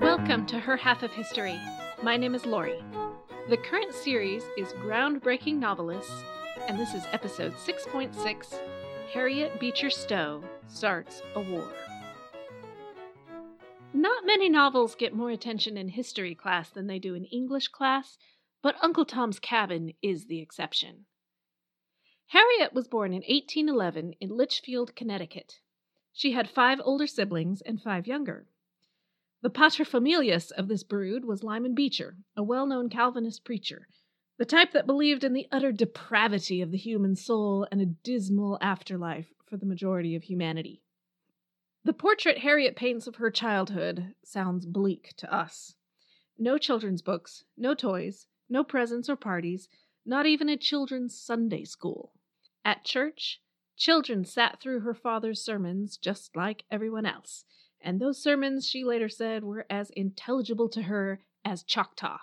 Welcome 0.00 0.46
to 0.46 0.58
Her 0.58 0.76
Half 0.76 1.04
of 1.04 1.12
History. 1.12 1.60
My 2.02 2.16
name 2.16 2.34
is 2.34 2.44
Lori. 2.44 2.82
The 3.48 3.56
current 3.56 3.94
series 3.94 4.42
is 4.58 4.72
Groundbreaking 4.72 5.60
Novelists, 5.60 6.24
and 6.66 6.76
this 6.76 6.92
is 6.92 7.04
episode 7.12 7.54
6.6 7.54 8.60
Harriet 9.12 9.60
Beecher 9.60 9.90
Stowe 9.90 10.42
Starts 10.66 11.22
a 11.36 11.40
War. 11.40 11.72
Not 13.94 14.26
many 14.26 14.48
novels 14.48 14.96
get 14.96 15.14
more 15.14 15.30
attention 15.30 15.76
in 15.76 15.90
history 15.90 16.34
class 16.34 16.68
than 16.68 16.88
they 16.88 16.98
do 16.98 17.14
in 17.14 17.26
English 17.26 17.68
class, 17.68 18.18
but 18.60 18.74
Uncle 18.82 19.04
Tom's 19.04 19.38
Cabin 19.38 19.92
is 20.02 20.26
the 20.26 20.40
exception. 20.40 21.06
Harriet 22.30 22.72
was 22.72 22.88
born 22.88 23.12
in 23.12 23.22
1811 23.22 24.14
in 24.20 24.36
Litchfield, 24.36 24.96
Connecticut. 24.96 25.60
She 26.18 26.32
had 26.32 26.48
five 26.48 26.80
older 26.82 27.06
siblings 27.06 27.60
and 27.60 27.78
five 27.78 28.06
younger. 28.06 28.46
The 29.42 29.50
paterfamilias 29.50 30.50
of 30.50 30.66
this 30.66 30.82
brood 30.82 31.26
was 31.26 31.44
Lyman 31.44 31.74
Beecher, 31.74 32.16
a 32.34 32.42
well 32.42 32.66
known 32.66 32.88
Calvinist 32.88 33.44
preacher, 33.44 33.86
the 34.38 34.46
type 34.46 34.72
that 34.72 34.86
believed 34.86 35.24
in 35.24 35.34
the 35.34 35.46
utter 35.52 35.72
depravity 35.72 36.62
of 36.62 36.70
the 36.70 36.78
human 36.78 37.16
soul 37.16 37.68
and 37.70 37.82
a 37.82 37.92
dismal 38.02 38.56
afterlife 38.62 39.34
for 39.44 39.58
the 39.58 39.66
majority 39.66 40.16
of 40.16 40.22
humanity. 40.22 40.80
The 41.84 41.92
portrait 41.92 42.38
Harriet 42.38 42.76
paints 42.76 43.06
of 43.06 43.16
her 43.16 43.30
childhood 43.30 44.14
sounds 44.24 44.64
bleak 44.64 45.12
to 45.18 45.30
us. 45.30 45.76
No 46.38 46.56
children's 46.56 47.02
books, 47.02 47.44
no 47.58 47.74
toys, 47.74 48.26
no 48.48 48.64
presents 48.64 49.10
or 49.10 49.16
parties, 49.16 49.68
not 50.06 50.24
even 50.24 50.48
a 50.48 50.56
children's 50.56 51.14
Sunday 51.14 51.64
school. 51.64 52.14
At 52.64 52.84
church, 52.86 53.42
children 53.76 54.24
sat 54.24 54.60
through 54.60 54.80
her 54.80 54.94
father's 54.94 55.42
sermons 55.42 55.96
just 55.96 56.34
like 56.34 56.64
everyone 56.70 57.06
else, 57.06 57.44
and 57.80 58.00
those 58.00 58.22
sermons, 58.22 58.66
she 58.68 58.84
later 58.84 59.08
said, 59.08 59.44
were 59.44 59.66
as 59.70 59.90
intelligible 59.90 60.68
to 60.70 60.82
her 60.82 61.20
as 61.44 61.62
Choctaw. 61.62 62.18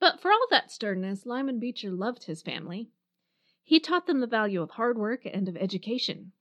But 0.00 0.20
for 0.20 0.30
all 0.30 0.46
that 0.50 0.70
sternness, 0.70 1.26
Lyman 1.26 1.58
Beecher 1.58 1.90
loved 1.90 2.24
his 2.24 2.42
family. 2.42 2.90
He 3.62 3.78
taught 3.78 4.06
them 4.06 4.20
the 4.20 4.26
value 4.26 4.62
of 4.62 4.70
hard 4.72 4.98
work 4.98 5.20
and 5.24 5.48
of 5.48 5.56
education. 5.56 6.32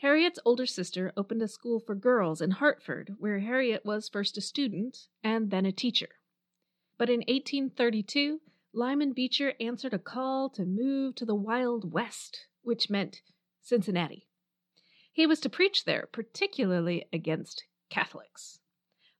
Harriet's 0.00 0.38
older 0.44 0.66
sister 0.66 1.12
opened 1.16 1.40
a 1.40 1.48
school 1.48 1.80
for 1.80 1.94
girls 1.94 2.40
in 2.40 2.50
Hartford, 2.50 3.14
where 3.18 3.38
Harriet 3.38 3.84
was 3.84 4.08
first 4.08 4.36
a 4.36 4.40
student 4.40 5.08
and 5.22 5.50
then 5.50 5.64
a 5.64 5.72
teacher. 5.72 6.08
But 6.98 7.08
in 7.08 7.20
1832, 7.20 8.40
Lyman 8.72 9.12
Beecher 9.12 9.54
answered 9.60 9.94
a 9.94 9.98
call 9.98 10.50
to 10.50 10.64
move 10.64 11.14
to 11.14 11.24
the 11.24 11.34
Wild 11.34 11.92
West, 11.92 12.46
which 12.62 12.90
meant 12.90 13.22
Cincinnati. 13.66 14.28
He 15.12 15.26
was 15.26 15.40
to 15.40 15.48
preach 15.48 15.86
there, 15.86 16.08
particularly 16.12 17.06
against 17.12 17.64
Catholics. 17.90 18.60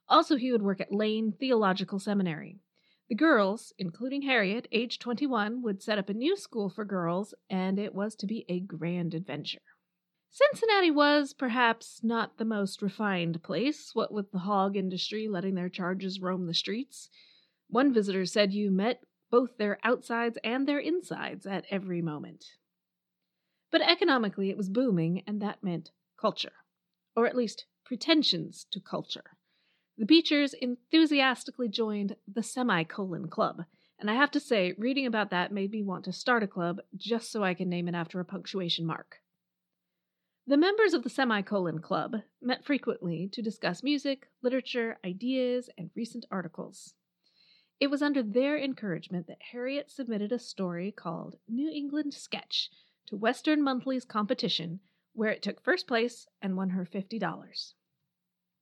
Also, 0.08 0.36
he 0.36 0.52
would 0.52 0.62
work 0.62 0.80
at 0.80 0.92
Lane 0.92 1.32
Theological 1.32 1.98
Seminary. 1.98 2.60
The 3.08 3.16
girls, 3.16 3.72
including 3.76 4.22
Harriet, 4.22 4.68
age 4.70 5.00
21, 5.00 5.62
would 5.62 5.82
set 5.82 5.98
up 5.98 6.08
a 6.08 6.14
new 6.14 6.36
school 6.36 6.70
for 6.70 6.84
girls, 6.84 7.34
and 7.50 7.76
it 7.76 7.92
was 7.92 8.14
to 8.16 8.26
be 8.26 8.44
a 8.48 8.60
grand 8.60 9.14
adventure. 9.14 9.62
Cincinnati 10.30 10.92
was, 10.92 11.32
perhaps, 11.32 12.04
not 12.04 12.38
the 12.38 12.44
most 12.44 12.82
refined 12.82 13.42
place, 13.42 13.96
what 13.96 14.12
with 14.12 14.30
the 14.30 14.38
hog 14.38 14.76
industry 14.76 15.26
letting 15.26 15.56
their 15.56 15.68
charges 15.68 16.20
roam 16.20 16.46
the 16.46 16.54
streets. 16.54 17.10
One 17.66 17.92
visitor 17.92 18.24
said 18.26 18.52
you 18.52 18.70
met 18.70 19.02
both 19.28 19.56
their 19.56 19.80
outsides 19.82 20.38
and 20.44 20.68
their 20.68 20.78
insides 20.78 21.46
at 21.46 21.64
every 21.68 22.00
moment. 22.00 22.44
But 23.76 23.86
economically, 23.86 24.48
it 24.48 24.56
was 24.56 24.70
booming, 24.70 25.22
and 25.26 25.42
that 25.42 25.62
meant 25.62 25.90
culture, 26.18 26.54
or 27.14 27.26
at 27.26 27.36
least 27.36 27.66
pretensions 27.84 28.66
to 28.70 28.80
culture. 28.80 29.36
The 29.98 30.06
Beechers 30.06 30.54
enthusiastically 30.54 31.68
joined 31.68 32.16
the 32.26 32.42
Semicolon 32.42 33.28
Club, 33.28 33.64
and 33.98 34.10
I 34.10 34.14
have 34.14 34.30
to 34.30 34.40
say, 34.40 34.74
reading 34.78 35.04
about 35.04 35.28
that 35.28 35.52
made 35.52 35.72
me 35.72 35.82
want 35.82 36.06
to 36.06 36.12
start 36.14 36.42
a 36.42 36.46
club 36.46 36.80
just 36.96 37.30
so 37.30 37.44
I 37.44 37.52
can 37.52 37.68
name 37.68 37.86
it 37.86 37.94
after 37.94 38.18
a 38.18 38.24
punctuation 38.24 38.86
mark. 38.86 39.16
The 40.46 40.56
members 40.56 40.94
of 40.94 41.02
the 41.02 41.10
Semicolon 41.10 41.80
Club 41.80 42.22
met 42.40 42.64
frequently 42.64 43.28
to 43.34 43.42
discuss 43.42 43.82
music, 43.82 44.30
literature, 44.42 44.98
ideas, 45.04 45.68
and 45.76 45.90
recent 45.94 46.24
articles. 46.30 46.94
It 47.78 47.88
was 47.88 48.00
under 48.00 48.22
their 48.22 48.56
encouragement 48.56 49.26
that 49.26 49.52
Harriet 49.52 49.90
submitted 49.90 50.32
a 50.32 50.38
story 50.38 50.92
called 50.92 51.36
New 51.46 51.70
England 51.70 52.14
Sketch 52.14 52.70
to 53.06 53.16
Western 53.16 53.62
Monthly's 53.62 54.04
competition, 54.04 54.80
where 55.12 55.30
it 55.30 55.42
took 55.42 55.62
first 55.62 55.86
place 55.86 56.26
and 56.42 56.56
won 56.56 56.70
her 56.70 56.84
$50. 56.84 57.72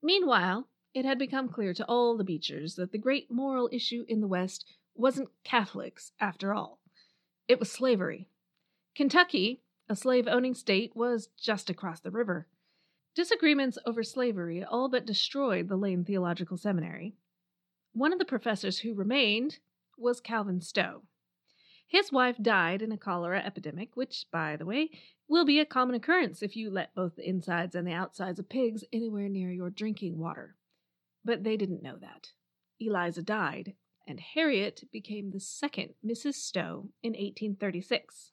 Meanwhile, 0.02 0.68
it 0.94 1.04
had 1.04 1.18
become 1.18 1.48
clear 1.48 1.74
to 1.74 1.84
all 1.86 2.16
the 2.16 2.24
Beechers 2.24 2.76
that 2.76 2.92
the 2.92 2.98
great 2.98 3.30
moral 3.30 3.68
issue 3.72 4.04
in 4.06 4.20
the 4.20 4.28
West 4.28 4.64
wasn't 4.94 5.30
Catholics, 5.42 6.12
after 6.20 6.54
all. 6.54 6.78
It 7.48 7.58
was 7.58 7.70
slavery. 7.70 8.28
Kentucky, 8.94 9.62
a 9.88 9.96
slave 9.96 10.28
owning 10.28 10.54
state, 10.54 10.94
was 10.94 11.28
just 11.36 11.68
across 11.68 12.00
the 12.00 12.10
river. 12.10 12.46
Disagreements 13.14 13.78
over 13.86 14.02
slavery 14.02 14.62
all 14.62 14.88
but 14.88 15.06
destroyed 15.06 15.68
the 15.68 15.76
Lane 15.76 16.04
Theological 16.04 16.56
Seminary. 16.56 17.14
One 17.92 18.12
of 18.12 18.18
the 18.18 18.24
professors 18.24 18.78
who 18.80 18.94
remained 18.94 19.58
was 19.96 20.20
Calvin 20.20 20.60
Stowe. 20.60 21.02
His 21.94 22.10
wife 22.10 22.38
died 22.42 22.82
in 22.82 22.90
a 22.90 22.98
cholera 22.98 23.38
epidemic, 23.38 23.94
which, 23.94 24.26
by 24.32 24.56
the 24.56 24.66
way, 24.66 24.90
will 25.28 25.44
be 25.44 25.60
a 25.60 25.64
common 25.64 25.94
occurrence 25.94 26.42
if 26.42 26.56
you 26.56 26.68
let 26.68 26.92
both 26.92 27.14
the 27.14 27.28
insides 27.28 27.76
and 27.76 27.86
the 27.86 27.92
outsides 27.92 28.40
of 28.40 28.48
pigs 28.48 28.82
anywhere 28.92 29.28
near 29.28 29.52
your 29.52 29.70
drinking 29.70 30.18
water. 30.18 30.56
But 31.24 31.44
they 31.44 31.56
didn't 31.56 31.84
know 31.84 31.96
that. 32.00 32.32
Eliza 32.80 33.22
died, 33.22 33.74
and 34.08 34.18
Harriet 34.18 34.82
became 34.90 35.30
the 35.30 35.38
second 35.38 35.90
Mrs. 36.04 36.34
Stowe 36.34 36.88
in 37.04 37.12
1836. 37.12 38.32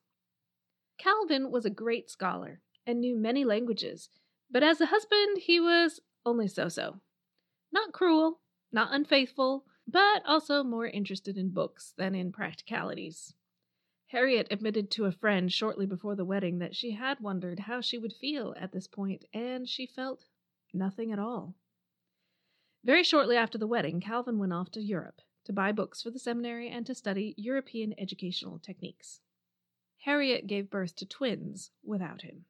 Calvin 0.98 1.52
was 1.52 1.64
a 1.64 1.70
great 1.70 2.10
scholar 2.10 2.62
and 2.88 3.00
knew 3.00 3.16
many 3.16 3.46
languages, 3.46 4.10
but 4.50 4.64
as 4.64 4.82
a 4.82 4.88
husband, 4.88 5.38
he 5.38 5.60
was 5.60 6.00
only 6.26 6.48
so 6.48 6.68
so. 6.68 7.00
Not 7.72 7.94
cruel, 7.94 8.40
not 8.72 8.92
unfaithful, 8.92 9.66
but 9.88 10.24
also 10.26 10.64
more 10.64 10.88
interested 10.88 11.38
in 11.38 11.50
books 11.50 11.94
than 11.96 12.16
in 12.16 12.32
practicalities. 12.32 13.36
Harriet 14.12 14.46
admitted 14.52 14.92
to 14.92 15.06
a 15.06 15.12
friend 15.14 15.54
shortly 15.54 15.86
before 15.86 16.18
the 16.18 16.26
wedding 16.26 16.60
that 16.60 16.76
she 16.76 16.92
had 16.92 17.22
wondered 17.22 17.60
how 17.60 17.80
she 17.80 17.98
would 17.98 18.12
feel 18.12 18.54
at 18.60 18.74
this 18.74 18.86
point, 18.86 19.24
and 19.34 19.70
she 19.70 19.86
felt 19.86 20.26
nothing 20.74 21.14
at 21.14 21.20
all. 21.20 21.56
Very 22.84 23.04
shortly 23.04 23.38
after 23.38 23.58
the 23.58 23.68
wedding, 23.68 24.02
Calvin 24.02 24.38
went 24.38 24.52
off 24.52 24.70
to 24.72 24.82
Europe 24.82 25.22
to 25.46 25.54
buy 25.54 25.72
books 25.72 26.02
for 26.02 26.12
the 26.12 26.20
seminary 26.20 26.68
and 26.68 26.86
to 26.86 26.94
study 26.94 27.34
European 27.38 27.96
educational 27.98 28.60
techniques. 28.60 29.22
Harriet 30.00 30.46
gave 30.46 30.70
birth 30.70 30.94
to 30.98 31.06
twins 31.06 31.72
without 31.82 32.22
him. 32.22 32.44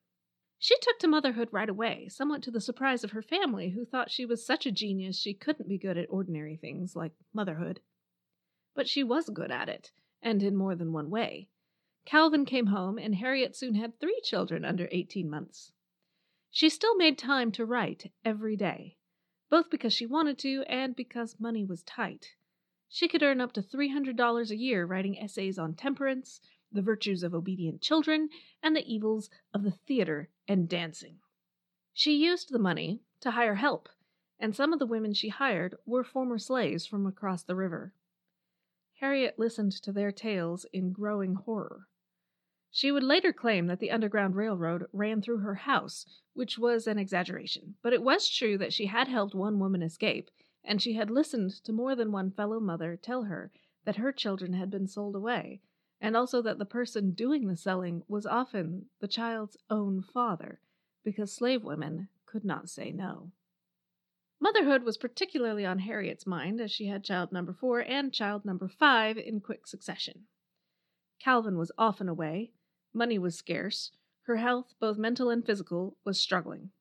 She 0.58 0.76
took 0.80 0.98
to 0.98 1.08
motherhood 1.08 1.50
right 1.52 1.70
away, 1.70 2.08
somewhat 2.10 2.42
to 2.42 2.52
the 2.52 2.60
surprise 2.60 3.04
of 3.04 3.12
her 3.12 3.22
family, 3.22 3.70
who 3.70 3.86
thought 3.86 4.10
she 4.10 4.26
was 4.26 4.44
such 4.44 4.66
a 4.66 4.72
genius 4.72 5.20
she 5.20 5.36
couldn't 5.36 5.70
be 5.70 5.78
good 5.78 6.00
at 6.00 6.10
ordinary 6.10 6.56
things 6.56 6.96
like 6.96 7.14
motherhood. 7.32 7.82
But 8.74 8.90
she 8.90 9.04
was 9.04 9.30
good 9.30 9.52
at 9.52 9.70
it, 9.70 9.92
and 10.22 10.44
in 10.44 10.56
more 10.56 10.76
than 10.76 10.94
one 10.94 11.09
way. 11.09 11.48
Calvin 12.06 12.46
came 12.46 12.68
home, 12.68 12.98
and 12.98 13.16
Harriet 13.16 13.56
soon 13.56 13.76
had 13.76 14.00
three 14.00 14.20
children 14.22 14.66
under 14.66 14.88
18 14.92 15.30
months. 15.30 15.72
She 16.50 16.68
still 16.70 16.96
made 16.96 17.18
time 17.18 17.52
to 17.54 17.66
write 17.66 18.12
every 18.26 18.56
day, 18.56 18.98
both 19.50 19.70
because 19.70 19.94
she 19.94 20.06
wanted 20.06 20.38
to 20.40 20.64
and 20.64 20.96
because 20.96 21.40
money 21.40 21.64
was 21.64 21.84
tight. 21.84 22.36
She 22.90 23.08
could 23.08 23.24
earn 23.24 23.40
up 23.40 23.54
to 23.54 23.62
$300 23.62 24.52
a 24.52 24.56
year 24.56 24.86
writing 24.86 25.18
essays 25.18 25.58
on 25.58 25.76
temperance, 25.76 26.42
the 26.72 26.82
virtues 26.82 27.24
of 27.24 27.34
obedient 27.34 27.82
children, 27.82 28.30
and 28.62 28.76
the 28.76 28.86
evils 28.86 29.30
of 29.53 29.64
the 29.64 29.72
theater 29.72 30.30
and 30.48 30.68
dancing. 30.68 31.20
She 31.94 32.16
used 32.18 32.52
the 32.52 32.59
money 32.59 33.02
to 33.22 33.32
hire 33.32 33.56
help, 33.56 33.90
and 34.40 34.56
some 34.56 34.73
of 34.73 34.79
the 34.79 34.85
women 34.85 35.14
she 35.14 35.29
hired 35.29 35.76
were 35.85 36.03
former 36.03 36.38
slaves 36.38 36.85
from 36.85 37.06
across 37.06 37.44
the 37.44 37.56
river. 37.56 37.94
Harriet 39.02 39.40
listened 39.40 39.72
to 39.72 39.92
their 39.92 40.12
tales 40.12 40.64
in 40.72 40.92
growing 40.92 41.34
horror. 41.34 41.88
She 42.70 42.92
would 42.92 43.03
later 43.03 43.34
claim 43.34 43.66
that 43.66 43.80
the 43.80 43.90
Underground 43.90 44.36
Railroad 44.36 44.86
ran 44.94 45.24
through 45.24 45.40
her 45.40 45.56
house, 45.56 46.06
which 46.34 46.59
was 46.59 46.86
an 46.86 47.00
exaggeration, 47.00 47.76
but 47.82 47.94
it 47.94 48.03
was 48.03 48.30
true 48.30 48.59
that 48.59 48.74
she 48.74 48.86
had 48.86 49.08
helped 49.08 49.34
one 49.34 49.58
woman 49.58 49.82
escape, 49.82 50.30
and 50.64 50.80
she 50.80 50.94
had 50.94 51.09
listened 51.09 51.50
to 51.64 51.74
more 51.74 51.96
than 51.96 52.12
one 52.12 52.30
fellow 52.30 52.59
mother 52.59 52.96
tell 52.96 53.24
her 53.24 53.52
that 53.86 53.96
her 53.96 54.12
children 54.12 54.53
had 54.53 54.70
been 54.70 54.88
sold 54.88 55.16
away, 55.16 55.62
and 56.00 56.16
also 56.16 56.40
that 56.44 56.59
the 56.59 56.64
person 56.66 57.09
doing 57.09 57.47
the 57.47 57.58
selling 57.58 58.04
was 58.08 58.28
often 58.28 58.86
the 59.00 59.08
child's 59.08 59.58
own 59.72 60.04
father, 60.04 60.59
because 61.04 61.34
slave 61.34 61.64
women 61.64 62.08
could 62.28 62.46
not 62.46 62.70
say 62.70 62.92
no. 62.92 63.32
Motherhood 64.43 64.82
was 64.84 64.97
particularly 64.97 65.64
on 65.67 65.78
Harriet's 65.78 66.26
mind, 66.26 66.59
as 66.59 66.72
she 66.72 66.88
had 66.88 67.03
child 67.03 67.32
number 67.32 67.53
four 67.53 67.79
and 67.79 68.11
child 68.11 68.43
number 68.43 68.67
five 68.67 69.16
in 69.16 69.40
quick 69.40 69.67
succession. 69.67 70.26
Calvin 71.20 71.59
was 71.59 71.72
often 71.78 72.09
away, 72.09 72.52
money 72.91 73.20
was 73.20 73.38
scarce, 73.38 73.91
her 74.23 74.38
health, 74.38 74.73
both 74.79 74.97
mental 74.97 75.29
and 75.29 75.46
physical, 75.46 75.96
was 76.03 76.20
struggling. 76.20 76.72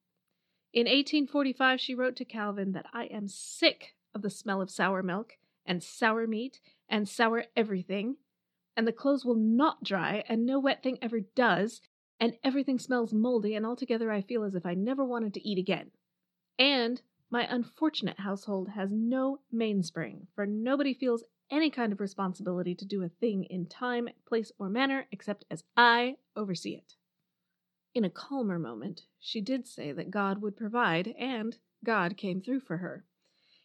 In 0.72 0.86
1845, 0.86 1.78
she 1.78 1.94
wrote 1.94 2.16
to 2.16 2.24
Calvin 2.24 2.72
that 2.72 2.86
I 2.94 3.04
am 3.04 3.28
sick 3.28 3.94
of 4.14 4.22
the 4.22 4.30
smell 4.30 4.62
of 4.62 4.70
sour 4.70 5.02
milk 5.02 5.34
and 5.66 5.82
sour 5.82 6.26
meat 6.26 6.60
and 6.88 7.06
sour 7.06 7.44
everything, 7.54 8.16
and 8.74 8.86
the 8.86 8.92
clothes 8.92 9.26
will 9.26 9.34
not 9.34 9.84
dry, 9.84 10.24
and 10.30 10.46
no 10.46 10.58
wet 10.58 10.82
thing 10.82 10.96
ever 11.02 11.20
does, 11.20 11.82
and 12.18 12.38
everything 12.42 12.78
smells 12.78 13.12
moldy, 13.12 13.54
and 13.54 13.66
altogether 13.66 14.10
I 14.10 14.22
feel 14.22 14.44
as 14.44 14.54
if 14.54 14.64
I 14.64 14.72
never 14.72 15.04
wanted 15.04 15.34
to 15.34 15.46
eat 15.46 15.58
again. 15.58 15.90
And 16.58 17.02
my 17.30 17.46
unfortunate 17.48 18.18
household 18.18 18.70
has 18.70 18.90
no 18.92 19.40
mainspring, 19.52 20.26
for 20.34 20.46
nobody 20.46 20.92
feels 20.92 21.22
any 21.50 21.70
kind 21.70 21.92
of 21.92 22.00
responsibility 22.00 22.74
to 22.74 22.84
do 22.84 23.02
a 23.02 23.08
thing 23.08 23.44
in 23.44 23.66
time, 23.66 24.08
place, 24.26 24.52
or 24.58 24.68
manner 24.68 25.06
except 25.12 25.44
as 25.50 25.64
I 25.76 26.16
oversee 26.36 26.74
it. 26.74 26.94
In 27.94 28.04
a 28.04 28.10
calmer 28.10 28.58
moment, 28.58 29.02
she 29.18 29.40
did 29.40 29.66
say 29.66 29.92
that 29.92 30.10
God 30.10 30.42
would 30.42 30.56
provide, 30.56 31.08
and 31.18 31.56
God 31.84 32.16
came 32.16 32.40
through 32.40 32.60
for 32.60 32.76
her. 32.78 33.04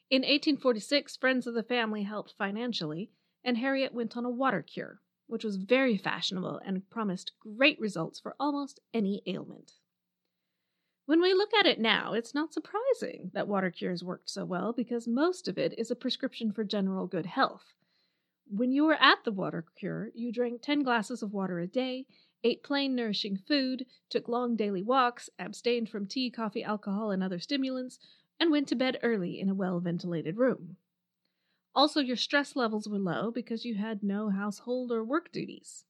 In 0.09 0.21
1846, 0.21 1.17
friends 1.17 1.47
of 1.47 1.53
the 1.53 1.63
family 1.63 2.03
helped 2.03 2.33
financially, 2.37 3.11
and 3.43 3.57
Harriet 3.57 3.93
went 3.93 4.15
on 4.17 4.25
a 4.25 4.29
water 4.29 4.61
cure, 4.61 5.01
which 5.27 5.43
was 5.43 5.57
very 5.57 5.97
fashionable 5.97 6.59
and 6.65 6.89
promised 6.89 7.31
great 7.39 7.79
results 7.79 8.19
for 8.19 8.35
almost 8.39 8.79
any 8.93 9.21
ailment. 9.27 9.73
When 11.05 11.21
we 11.21 11.33
look 11.33 11.53
at 11.53 11.67
it 11.67 11.79
now, 11.79 12.13
it's 12.13 12.33
not 12.33 12.53
surprising 12.53 13.31
that 13.33 13.47
water 13.47 13.69
cures 13.69 14.03
worked 14.03 14.29
so 14.29 14.43
well 14.43 14.73
because 14.73 15.07
most 15.07 15.47
of 15.47 15.57
it 15.57 15.77
is 15.77 15.91
a 15.91 15.95
prescription 15.95 16.51
for 16.51 16.63
general 16.63 17.05
good 17.05 17.27
health. 17.27 17.73
When 18.47 18.71
you 18.71 18.85
were 18.85 19.01
at 19.01 19.23
the 19.23 19.31
water 19.31 19.65
cure, 19.75 20.11
you 20.13 20.31
drank 20.31 20.61
10 20.61 20.83
glasses 20.83 21.21
of 21.21 21.33
water 21.33 21.59
a 21.59 21.67
day 21.67 22.05
ate 22.45 22.61
plain, 22.61 22.95
nourishing 22.95 23.35
food, 23.35 23.87
took 24.07 24.27
long 24.27 24.55
daily 24.55 24.83
walks, 24.83 25.31
abstained 25.39 25.89
from 25.89 26.05
tea, 26.05 26.29
coffee, 26.29 26.63
alcohol, 26.63 27.09
and 27.09 27.23
other 27.23 27.39
stimulants, 27.39 27.97
and 28.39 28.51
went 28.51 28.67
to 28.67 28.75
bed 28.75 28.99
early 29.01 29.39
in 29.39 29.49
a 29.49 29.55
well 29.55 29.79
ventilated 29.79 30.37
room. 30.37 30.77
Also, 31.73 31.99
your 31.99 32.15
stress 32.15 32.55
levels 32.55 32.87
were 32.87 32.99
low 32.99 33.31
because 33.31 33.65
you 33.65 33.75
had 33.75 34.03
no 34.03 34.29
household 34.29 34.91
or 34.91 35.03
work 35.03 35.31
duties. 35.31 35.85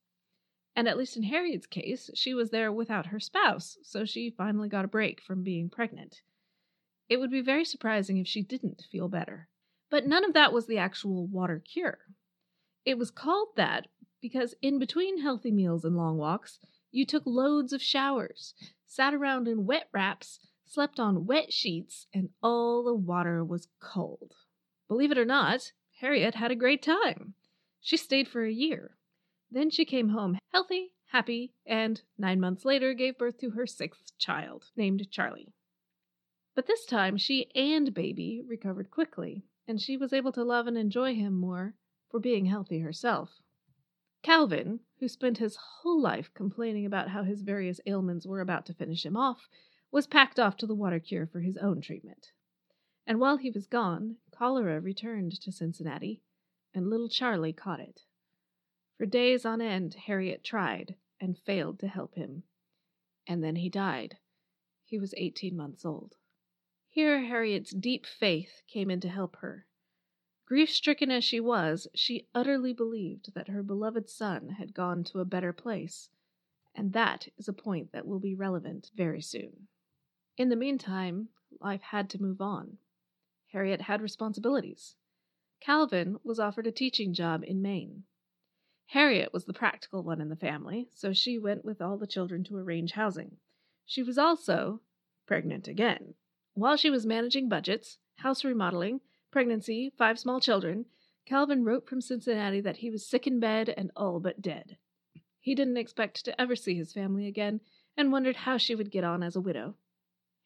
And 0.76 0.88
at 0.88 0.98
least 0.98 1.16
in 1.16 1.24
Harriet's 1.24 1.68
case, 1.68 2.10
she 2.16 2.34
was 2.34 2.50
there 2.50 2.72
without 2.72 3.08
her 3.08 3.20
spouse, 3.20 3.78
so 3.84 4.04
she 4.04 4.30
finally 4.30 4.68
got 4.68 4.84
a 4.84 4.90
break 4.90 5.22
from 5.22 5.42
being 5.42 5.70
pregnant. 5.70 6.22
It 7.08 7.18
would 7.18 7.32
be 7.32 7.42
very 7.42 7.64
surprising 7.64 8.18
if 8.18 8.28
she 8.28 8.42
didn't 8.42 8.86
feel 8.92 9.08
better. 9.08 9.48
But 9.90 10.06
none 10.06 10.26
of 10.26 10.34
that 10.34 10.52
was 10.52 10.68
the 10.68 10.78
actual 10.78 11.28
water 11.28 11.60
cure. 11.60 12.00
It 12.84 12.98
was 12.98 13.12
called 13.12 13.50
that 13.56 13.88
because 14.22 14.56
in 14.62 14.80
between 14.80 15.22
healthy 15.22 15.52
meals 15.52 15.86
and 15.86 15.96
long 15.96 16.18
walks, 16.18 16.60
you 16.92 17.06
took 17.06 17.24
loads 17.26 17.74
of 17.74 17.82
showers, 17.82 18.54
sat 18.86 19.14
around 19.14 19.48
in 19.48 19.66
wet 19.66 19.88
wraps, 19.94 20.40
slept 20.66 21.00
on 21.00 21.26
wet 21.26 21.54
sheets, 21.54 22.08
and 22.14 22.30
all 22.42 22.84
the 22.84 22.96
water 22.96 23.44
was 23.44 23.68
cold. 23.80 24.34
Believe 24.88 25.12
it 25.12 25.18
or 25.18 25.26
not, 25.26 25.72
Harriet 26.00 26.36
had 26.36 26.52
a 26.52 26.56
great 26.56 26.82
time. 26.82 27.36
She 27.80 27.98
stayed 27.98 28.28
for 28.28 28.44
a 28.44 28.52
year. 28.52 28.98
Then 29.52 29.70
she 29.70 29.86
came 29.86 30.10
home 30.10 30.38
healthy, 30.56 30.94
happy, 31.08 31.52
and 31.66 32.02
nine 32.18 32.40
months 32.40 32.64
later 32.64 32.94
gave 32.94 33.18
birth 33.18 33.38
to 33.38 33.50
her 33.50 33.68
sixth 33.68 34.18
child, 34.18 34.72
named 34.78 35.06
Charlie. 35.12 35.52
But 36.56 36.66
this 36.66 36.86
time 36.86 37.18
she 37.18 37.52
and 37.54 37.94
baby 37.94 38.42
recovered 38.48 38.90
quickly, 38.90 39.44
and 39.68 39.82
she 39.82 39.98
was 39.98 40.14
able 40.14 40.32
to 40.32 40.46
love 40.46 40.66
and 40.66 40.78
enjoy 40.78 41.14
him 41.14 41.34
more 41.34 41.74
for 42.10 42.22
being 42.22 42.46
healthy 42.46 42.80
herself. 42.80 43.42
Calvin, 44.24 44.80
who 45.02 45.10
spent 45.10 45.40
his 45.40 45.58
whole 45.58 46.00
life 46.00 46.34
complaining 46.34 46.86
about 46.86 47.10
how 47.10 47.24
his 47.24 47.42
various 47.42 47.82
ailments 47.86 48.26
were 48.26 48.40
about 48.40 48.66
to 48.68 48.74
finish 48.74 49.06
him 49.06 49.18
off, 49.18 49.50
was 49.92 50.08
packed 50.08 50.40
off 50.40 50.56
to 50.56 50.66
the 50.66 50.74
water 50.74 51.02
cure 51.02 51.28
for 51.28 51.42
his 51.42 51.58
own 51.58 51.82
treatment. 51.82 52.32
And 53.06 53.20
while 53.20 53.36
he 53.36 53.52
was 53.52 53.68
gone, 53.68 54.20
cholera 54.32 54.80
returned 54.80 55.34
to 55.42 55.52
Cincinnati, 55.52 56.22
and 56.74 56.90
little 56.90 57.10
Charlie 57.10 57.52
caught 57.52 57.82
it. 57.82 58.04
For 58.98 59.06
days 59.06 59.46
on 59.46 59.62
end, 59.62 59.96
Harriet 59.96 60.44
tried 60.44 60.96
and 61.20 61.38
failed 61.38 61.80
to 61.80 61.88
help 61.88 62.16
him. 62.16 62.44
And 63.28 63.44
then 63.44 63.58
he 63.58 63.70
died. 63.70 64.18
He 64.86 64.98
was 64.98 65.14
18 65.18 65.56
months 65.56 65.84
old. 65.84 66.16
Here, 66.88 67.26
Harriet's 67.26 67.72
deep 67.72 68.06
faith 68.06 68.62
came 68.68 68.90
in 68.90 69.02
to 69.02 69.10
help 69.10 69.36
her. 69.38 69.68
Grief 70.46 70.70
stricken 70.70 71.12
as 71.12 71.24
she 71.24 71.40
was, 71.40 71.88
she 71.94 72.28
utterly 72.34 72.72
believed 72.72 73.34
that 73.34 73.50
her 73.50 73.64
beloved 73.64 74.10
son 74.10 74.50
had 74.50 74.74
gone 74.74 75.04
to 75.06 75.20
a 75.20 75.26
better 75.26 75.52
place, 75.52 76.10
and 76.74 76.94
that 76.94 77.28
is 77.38 77.50
a 77.50 77.54
point 77.54 77.92
that 77.92 78.06
will 78.06 78.20
be 78.20 78.36
relevant 78.36 78.92
very 78.96 79.22
soon. 79.22 79.68
In 80.38 80.50
the 80.50 80.56
meantime, 80.56 81.30
life 81.60 81.82
had 81.82 82.10
to 82.12 82.22
move 82.22 82.40
on. 82.40 82.78
Harriet 83.48 83.82
had 83.82 84.02
responsibilities. 84.02 84.96
Calvin 85.60 86.18
was 86.24 86.40
offered 86.40 86.68
a 86.68 86.72
teaching 86.72 87.14
job 87.14 87.44
in 87.44 87.62
Maine. 87.62 88.04
Harriet 88.88 89.34
was 89.34 89.46
the 89.46 89.54
practical 89.54 90.04
one 90.04 90.22
in 90.22 90.30
the 90.30 90.36
family, 90.36 90.88
so 90.94 91.12
she 91.12 91.38
went 91.38 91.66
with 91.66 91.82
all 91.82 91.98
the 91.98 92.08
children 92.08 92.44
to 92.44 92.56
arrange 92.56 92.92
housing. 92.92 93.38
She 93.86 94.04
was 94.04 94.18
also 94.18 94.82
pregnant 95.26 95.68
again. 95.68 96.14
While 96.54 96.78
she 96.78 96.90
was 96.90 97.06
managing 97.06 97.50
budgets, 97.50 97.98
house 98.18 98.44
remodeling, 98.44 99.02
pregnancy, 99.32 99.92
five 99.98 100.18
small 100.20 100.40
children, 100.40 100.86
Calvin 101.26 101.64
wrote 101.64 101.88
from 101.88 102.02
Cincinnati 102.02 102.62
that 102.62 102.78
he 102.78 102.90
was 102.92 103.08
sick 103.08 103.26
in 103.26 103.40
bed 103.40 103.74
and 103.76 103.92
all 103.96 104.20
but 104.20 104.42
dead. 104.42 104.78
He 105.40 105.56
didn't 105.56 105.78
expect 105.78 106.24
to 106.24 106.40
ever 106.40 106.56
see 106.56 106.76
his 106.76 106.94
family 106.94 107.28
again 107.28 107.62
and 107.98 108.12
wondered 108.12 108.36
how 108.36 108.58
she 108.58 108.76
would 108.76 108.92
get 108.92 109.04
on 109.04 109.24
as 109.24 109.36
a 109.36 109.42
widow. 109.42 109.76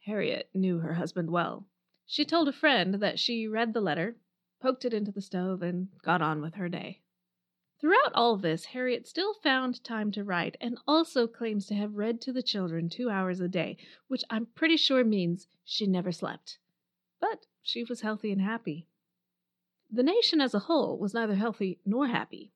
Harriet 0.06 0.50
knew 0.54 0.80
her 0.80 0.94
husband 0.94 1.30
well. 1.30 1.68
She 2.06 2.26
told 2.26 2.48
a 2.48 2.54
friend 2.54 2.96
that 2.96 3.20
she 3.20 3.48
read 3.48 3.74
the 3.74 3.82
letter, 3.82 4.16
poked 4.62 4.86
it 4.86 4.94
into 4.94 5.12
the 5.12 5.22
stove, 5.22 5.62
and 5.62 5.90
got 6.02 6.22
on 6.22 6.42
with 6.42 6.56
her 6.56 6.70
day. 6.70 7.02
Throughout 7.80 8.12
all 8.14 8.36
this, 8.36 8.66
Harriet 8.66 9.08
still 9.08 9.34
found 9.34 9.84
time 9.86 10.12
to 10.12 10.24
write 10.24 10.58
and 10.60 10.78
also 10.86 11.28
claims 11.28 11.66
to 11.68 11.76
have 11.76 11.96
read 11.96 12.20
to 12.22 12.34
the 12.34 12.44
children 12.44 12.90
two 12.90 13.10
hours 13.10 13.40
a 13.40 13.48
day, 13.48 13.78
which 14.10 14.24
I'm 14.30 14.48
pretty 14.48 14.76
sure 14.76 15.06
means 15.06 15.48
she 15.64 15.88
never 15.88 16.12
slept. 16.12 16.60
But 17.22 17.46
she 17.62 17.86
was 17.86 18.02
healthy 18.02 18.34
and 18.34 18.42
happy. 18.42 18.86
The 19.90 20.04
nation 20.04 20.42
as 20.42 20.54
a 20.54 20.60
whole 20.60 20.98
was 20.98 21.14
neither 21.14 21.36
healthy 21.36 21.80
nor 21.86 22.08
happy. 22.08 22.52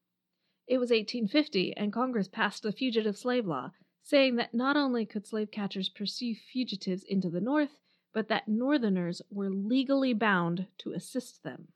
It 0.67 0.77
was 0.77 0.91
1850, 0.91 1.75
and 1.77 1.93
Congress 1.93 2.27
passed 2.27 2.63
the 2.63 2.73
Fugitive 2.73 3.17
Slave 3.17 3.47
Law, 3.47 3.71
saying 4.01 4.35
that 4.35 4.53
not 4.53 4.75
only 4.75 5.05
could 5.05 5.25
slave 5.25 5.51
catchers 5.51 5.87
pursue 5.87 6.35
fugitives 6.35 7.03
into 7.03 7.29
the 7.29 7.41
North, 7.41 7.79
but 8.11 8.27
that 8.27 8.49
Northerners 8.49 9.21
were 9.31 9.49
legally 9.49 10.13
bound 10.13 10.67
to 10.79 10.91
assist 10.91 11.43
them. 11.43 11.69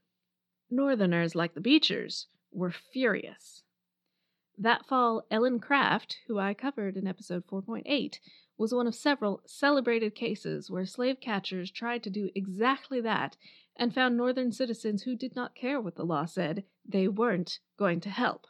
Northerners, 0.70 1.34
like 1.34 1.54
the 1.54 1.62
Beechers, 1.62 2.28
were 2.52 2.72
furious. 2.72 3.64
That 4.58 4.86
fall, 4.88 5.24
Ellen 5.30 5.60
Craft, 5.60 6.18
who 6.28 6.40
I 6.40 6.54
covered 6.54 6.98
in 6.98 7.08
episode 7.08 7.46
4.8, 7.46 8.20
was 8.58 8.74
one 8.74 8.88
of 8.88 8.96
several 8.96 9.42
celebrated 9.46 10.16
cases 10.16 10.72
where 10.72 10.86
slave 10.86 11.20
catchers 11.20 11.70
tried 11.70 12.02
to 12.04 12.10
do 12.10 12.32
exactly 12.34 13.00
that 13.02 13.38
and 13.76 13.94
found 13.94 14.18
Northern 14.18 14.52
citizens 14.52 15.04
who 15.04 15.16
did 15.16 15.36
not 15.36 15.54
care 15.54 15.80
what 15.80 15.96
the 15.96 16.06
law 16.06 16.26
said 16.26 16.64
they 16.84 17.08
weren't 17.08 17.60
going 17.78 18.02
to 18.02 18.10
help. 18.10 18.48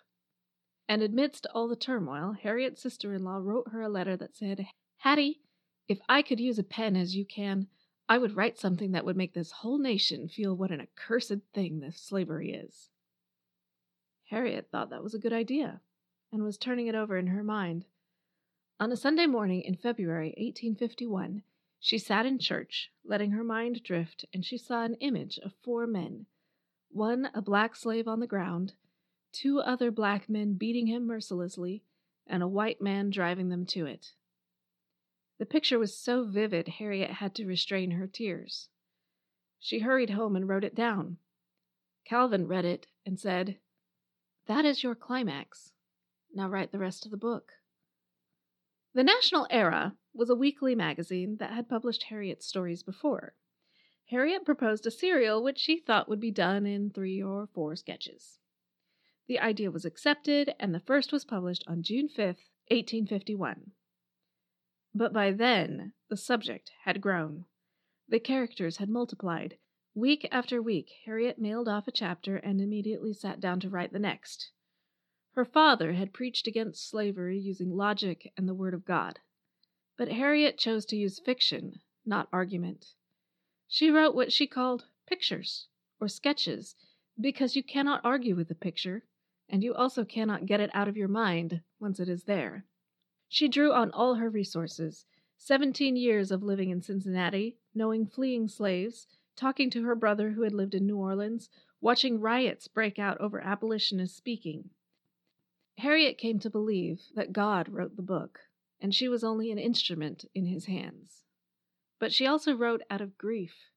And 0.88 1.04
amidst 1.04 1.46
all 1.54 1.68
the 1.68 1.76
turmoil, 1.76 2.32
Harriet's 2.42 2.82
sister 2.82 3.14
in 3.14 3.26
law 3.26 3.38
wrote 3.38 3.72
her 3.72 3.82
a 3.82 3.90
letter 3.90 4.16
that 4.16 4.38
said, 4.38 4.68
Hattie, 5.00 5.42
if 5.90 6.00
I 6.08 6.22
could 6.22 6.40
use 6.40 6.58
a 6.58 6.64
pen 6.64 6.96
as 6.96 7.16
you 7.16 7.26
can, 7.26 7.68
I 8.08 8.18
would 8.18 8.38
write 8.38 8.58
something 8.58 8.94
that 8.94 9.04
would 9.04 9.18
make 9.18 9.34
this 9.34 9.52
whole 9.52 9.78
nation 9.78 10.30
feel 10.30 10.56
what 10.56 10.72
an 10.72 10.80
accursed 10.80 11.42
thing 11.54 11.82
this 11.82 12.00
slavery 12.00 12.54
is. 12.54 12.90
Harriet 14.30 14.70
thought 14.72 14.90
that 14.90 15.04
was 15.04 15.14
a 15.14 15.20
good 15.20 15.34
idea, 15.34 15.82
and 16.32 16.44
was 16.44 16.58
turning 16.58 16.88
it 16.88 16.96
over 16.96 17.18
in 17.18 17.28
her 17.28 17.44
mind 17.44 17.86
on 18.80 18.92
a 18.92 18.96
Sunday 18.96 19.26
morning 19.26 19.64
in 19.64 19.76
February 19.76 20.36
1851, 20.38 21.42
she 21.80 21.98
sat 21.98 22.28
in 22.28 22.38
church, 22.38 22.92
letting 23.04 23.32
her 23.32 23.44
mind 23.44 23.82
drift, 23.82 24.24
and 24.32 24.46
she 24.46 24.56
saw 24.56 24.84
an 24.84 24.94
image 24.96 25.40
of 25.40 25.54
four 25.64 25.88
men 25.88 26.28
one 26.90 27.30
a 27.34 27.42
black 27.42 27.76
slave 27.76 28.08
on 28.08 28.20
the 28.20 28.28
ground, 28.28 28.74
two 29.32 29.60
other 29.60 29.90
black 29.90 30.30
men 30.30 30.54
beating 30.54 30.86
him 30.86 31.08
mercilessly, 31.08 31.84
and 32.28 32.44
a 32.44 32.48
white 32.48 32.80
man 32.80 33.10
driving 33.10 33.50
them 33.50 33.66
to 33.66 33.88
it. 33.88 34.14
The 35.40 35.46
picture 35.46 35.80
was 35.80 35.98
so 35.98 36.24
vivid, 36.24 36.68
Harriet 36.68 37.12
had 37.12 37.34
to 37.36 37.48
restrain 37.48 37.92
her 37.92 38.08
tears. 38.08 38.70
She 39.60 39.80
hurried 39.80 40.12
home 40.12 40.36
and 40.36 40.48
wrote 40.48 40.64
it 40.64 40.76
down. 40.76 41.18
Calvin 42.06 42.48
read 42.48 42.66
it 42.66 42.86
and 43.08 43.20
said, 43.20 43.58
That 44.48 44.64
is 44.64 44.82
your 44.82 44.96
climax. 44.96 45.74
Now 46.34 46.48
write 46.48 46.72
the 46.72 46.80
rest 46.80 47.06
of 47.06 47.12
the 47.12 47.18
book. 47.18 47.52
The 48.94 49.04
National 49.04 49.46
Era 49.50 49.98
was 50.14 50.30
a 50.30 50.36
weekly 50.36 50.74
magazine 50.74 51.38
that 51.38 51.52
had 51.52 51.70
published 51.70 52.04
Harriet's 52.04 52.48
stories 52.48 52.82
before. 52.82 53.36
Harriet 54.10 54.46
proposed 54.46 54.86
a 54.86 54.92
serial 54.92 55.44
which 55.44 55.60
she 55.60 55.78
thought 55.78 56.08
would 56.08 56.22
be 56.22 56.32
done 56.32 56.66
in 56.66 56.90
three 56.90 57.22
or 57.22 57.48
four 57.54 57.76
sketches. 57.76 58.40
The 59.28 59.40
idea 59.40 59.70
was 59.70 59.84
accepted, 59.84 60.56
and 60.58 60.74
the 60.74 60.80
first 60.80 61.12
was 61.12 61.26
published 61.26 61.66
on 61.68 61.84
June 61.84 62.08
5, 62.08 62.18
1851. 62.70 63.72
But 64.96 65.12
by 65.12 65.32
then, 65.32 65.92
the 66.10 66.16
subject 66.16 66.72
had 66.86 67.02
grown. 67.02 67.46
The 68.08 68.22
characters 68.22 68.78
had 68.78 68.90
multiplied. 68.90 69.58
Week 69.98 70.28
after 70.32 70.62
week, 70.62 70.92
Harriet 71.06 71.40
mailed 71.40 71.68
off 71.68 71.88
a 71.88 71.92
chapter 71.92 72.38
and 72.38 72.62
immediately 72.62 73.14
sat 73.14 73.40
down 73.40 73.60
to 73.62 73.68
write 73.68 73.92
the 73.92 73.98
next. 73.98 74.52
Her 75.32 75.44
father 75.44 75.94
had 75.94 76.14
preached 76.14 76.46
against 76.46 76.88
slavery 76.88 77.40
using 77.40 77.76
logic 77.76 78.32
and 78.38 78.48
the 78.48 78.54
Word 78.54 78.76
of 78.76 78.86
God. 78.86 79.22
But 79.98 80.10
Harriet 80.10 80.60
chose 80.60 80.86
to 80.86 80.96
use 80.96 81.18
fiction, 81.18 81.80
not 82.06 82.30
argument. 82.32 82.94
She 83.68 83.90
wrote 83.90 84.14
what 84.14 84.32
she 84.32 84.46
called 84.46 84.86
pictures 85.08 85.68
or 86.00 86.08
sketches 86.08 86.76
because 87.20 87.56
you 87.56 87.64
cannot 87.64 88.02
argue 88.04 88.36
with 88.36 88.52
a 88.52 88.56
picture, 88.56 89.04
and 89.50 89.64
you 89.64 89.74
also 89.74 90.06
cannot 90.06 90.46
get 90.46 90.60
it 90.60 90.70
out 90.76 90.88
of 90.88 90.96
your 90.96 91.08
mind 91.08 91.62
once 91.80 92.00
it 92.00 92.08
is 92.08 92.26
there. 92.26 92.68
She 93.28 93.48
drew 93.48 93.74
on 93.74 93.90
all 93.90 94.14
her 94.14 94.30
resources 94.30 95.08
17 95.38 95.96
years 95.96 96.30
of 96.30 96.44
living 96.44 96.70
in 96.70 96.84
Cincinnati, 96.84 97.58
knowing 97.74 98.06
fleeing 98.06 98.48
slaves, 98.48 99.08
talking 99.38 99.70
to 99.70 99.84
her 99.84 99.96
brother 99.96 100.32
who 100.32 100.42
had 100.42 100.54
lived 100.54 100.74
in 100.76 100.86
New 100.86 100.98
Orleans, 100.98 101.50
watching 101.80 102.20
riots 102.20 102.68
break 102.68 102.98
out 103.00 103.22
over 103.22 103.40
abolitionists 103.40 104.18
speaking. 104.18 104.72
Harriet 105.78 106.18
came 106.18 106.40
to 106.40 106.50
believe 106.50 107.04
that 107.14 107.32
God 107.32 107.70
wrote 107.70 107.96
the 107.96 108.02
book, 108.02 108.40
and 108.82 108.94
she 108.94 109.08
was 109.08 109.24
only 109.24 109.52
an 109.52 109.60
instrument 109.60 110.26
in 110.34 110.48
his 110.48 110.66
hands. 110.66 111.24
But 112.00 112.12
she 112.12 112.26
also 112.26 112.54
wrote 112.54 112.82
out 112.90 113.00
of 113.00 113.18
grief, 113.18 113.70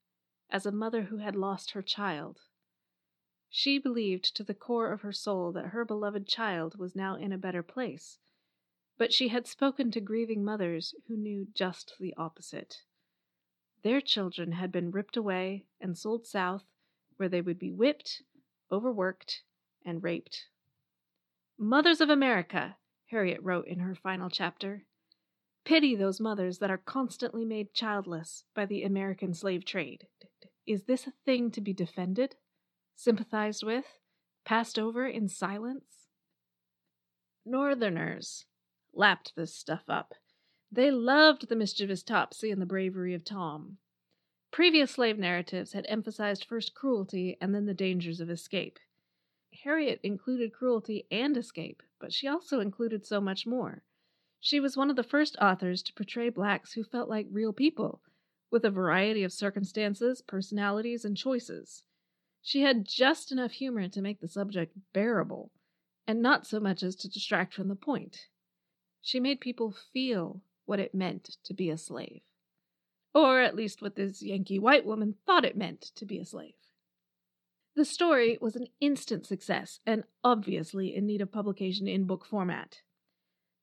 as 0.49 0.65
a 0.65 0.71
mother 0.71 1.03
who 1.03 1.17
had 1.17 1.35
lost 1.35 1.71
her 1.71 1.81
child. 1.81 2.39
She 3.49 3.77
believed 3.77 4.35
to 4.35 4.43
the 4.43 4.53
core 4.53 4.91
of 4.91 5.01
her 5.01 5.13
soul 5.13 5.51
that 5.51 5.67
her 5.67 5.85
beloved 5.85 6.27
child 6.27 6.77
was 6.79 6.95
now 6.95 7.15
in 7.15 7.31
a 7.31 7.37
better 7.37 7.61
place, 7.61 8.17
but 8.97 9.13
she 9.13 9.27
had 9.27 9.45
spoken 9.45 9.91
to 9.91 10.01
grieving 10.01 10.43
mothers 10.43 10.95
who 11.07 11.15
knew 11.15 11.47
just 11.53 11.93
the 11.99 12.13
opposite. 12.15 12.81
Their 13.83 14.01
children 14.01 14.51
had 14.53 14.71
been 14.71 14.91
ripped 14.91 15.17
away 15.17 15.65
and 15.79 15.97
sold 15.97 16.27
south, 16.27 16.65
where 17.17 17.29
they 17.29 17.41
would 17.41 17.57
be 17.57 17.71
whipped, 17.71 18.21
overworked, 18.71 19.43
and 19.83 20.03
raped. 20.03 20.47
Mothers 21.57 22.01
of 22.01 22.09
America, 22.09 22.77
Harriet 23.07 23.41
wrote 23.41 23.67
in 23.67 23.79
her 23.79 23.95
final 23.95 24.29
chapter, 24.29 24.85
Pity 25.63 25.95
those 25.95 26.19
mothers 26.19 26.59
that 26.59 26.71
are 26.71 26.77
constantly 26.77 27.45
made 27.45 27.73
childless 27.73 28.45
by 28.55 28.65
the 28.65 28.83
American 28.83 29.33
slave 29.33 29.63
trade. 29.63 30.07
Is 30.65 30.83
this 30.83 31.07
a 31.07 31.13
thing 31.25 31.51
to 31.51 31.61
be 31.61 31.73
defended, 31.73 32.35
sympathized 32.95 33.63
with, 33.63 33.85
passed 34.45 34.79
over 34.79 35.07
in 35.07 35.27
silence? 35.27 36.07
Northerners 37.45 38.45
lapped 38.93 39.33
this 39.35 39.55
stuff 39.55 39.83
up. 39.87 40.13
They 40.73 40.89
loved 40.89 41.49
the 41.49 41.55
mischievous 41.57 42.01
Topsy 42.01 42.49
and 42.49 42.61
the 42.61 42.65
bravery 42.65 43.13
of 43.13 43.25
Tom. 43.25 43.77
Previous 44.51 44.91
slave 44.91 45.19
narratives 45.19 45.73
had 45.73 45.85
emphasized 45.89 46.45
first 46.45 46.73
cruelty 46.73 47.37
and 47.41 47.53
then 47.53 47.65
the 47.65 47.73
dangers 47.73 48.21
of 48.21 48.29
escape. 48.29 48.79
Harriet 49.63 49.99
included 50.01 50.53
cruelty 50.53 51.07
and 51.11 51.35
escape, 51.35 51.83
but 51.99 52.13
she 52.13 52.25
also 52.25 52.61
included 52.61 53.05
so 53.05 53.19
much 53.19 53.45
more. 53.45 53.83
She 54.39 54.61
was 54.61 54.77
one 54.77 54.89
of 54.89 54.95
the 54.95 55.03
first 55.03 55.35
authors 55.41 55.83
to 55.83 55.93
portray 55.93 56.29
blacks 56.29 56.71
who 56.71 56.85
felt 56.85 57.09
like 57.09 57.27
real 57.29 57.51
people, 57.51 58.01
with 58.49 58.63
a 58.63 58.71
variety 58.71 59.23
of 59.23 59.33
circumstances, 59.33 60.21
personalities, 60.21 61.03
and 61.03 61.17
choices. 61.17 61.83
She 62.41 62.61
had 62.61 62.85
just 62.85 63.29
enough 63.31 63.51
humor 63.51 63.89
to 63.89 64.01
make 64.01 64.21
the 64.21 64.27
subject 64.29 64.77
bearable, 64.93 65.51
and 66.07 66.21
not 66.21 66.47
so 66.47 66.61
much 66.61 66.81
as 66.81 66.95
to 66.97 67.09
distract 67.09 67.53
from 67.53 67.67
the 67.67 67.75
point. 67.75 68.27
She 69.01 69.19
made 69.19 69.41
people 69.41 69.75
feel 69.91 70.41
what 70.71 70.79
it 70.79 70.95
meant 70.95 71.35
to 71.43 71.53
be 71.53 71.69
a 71.69 71.77
slave. 71.77 72.21
Or 73.13 73.41
at 73.41 73.57
least 73.57 73.81
what 73.81 73.97
this 73.97 74.23
Yankee 74.23 74.57
white 74.57 74.85
woman 74.85 75.15
thought 75.25 75.43
it 75.43 75.57
meant 75.57 75.81
to 75.97 76.05
be 76.05 76.17
a 76.17 76.23
slave. 76.23 76.53
The 77.75 77.83
story 77.83 78.37
was 78.39 78.55
an 78.55 78.67
instant 78.79 79.25
success 79.25 79.81
and 79.85 80.05
obviously 80.23 80.95
in 80.95 81.05
need 81.05 81.19
of 81.19 81.29
publication 81.29 81.89
in 81.89 82.05
book 82.05 82.25
format. 82.25 82.77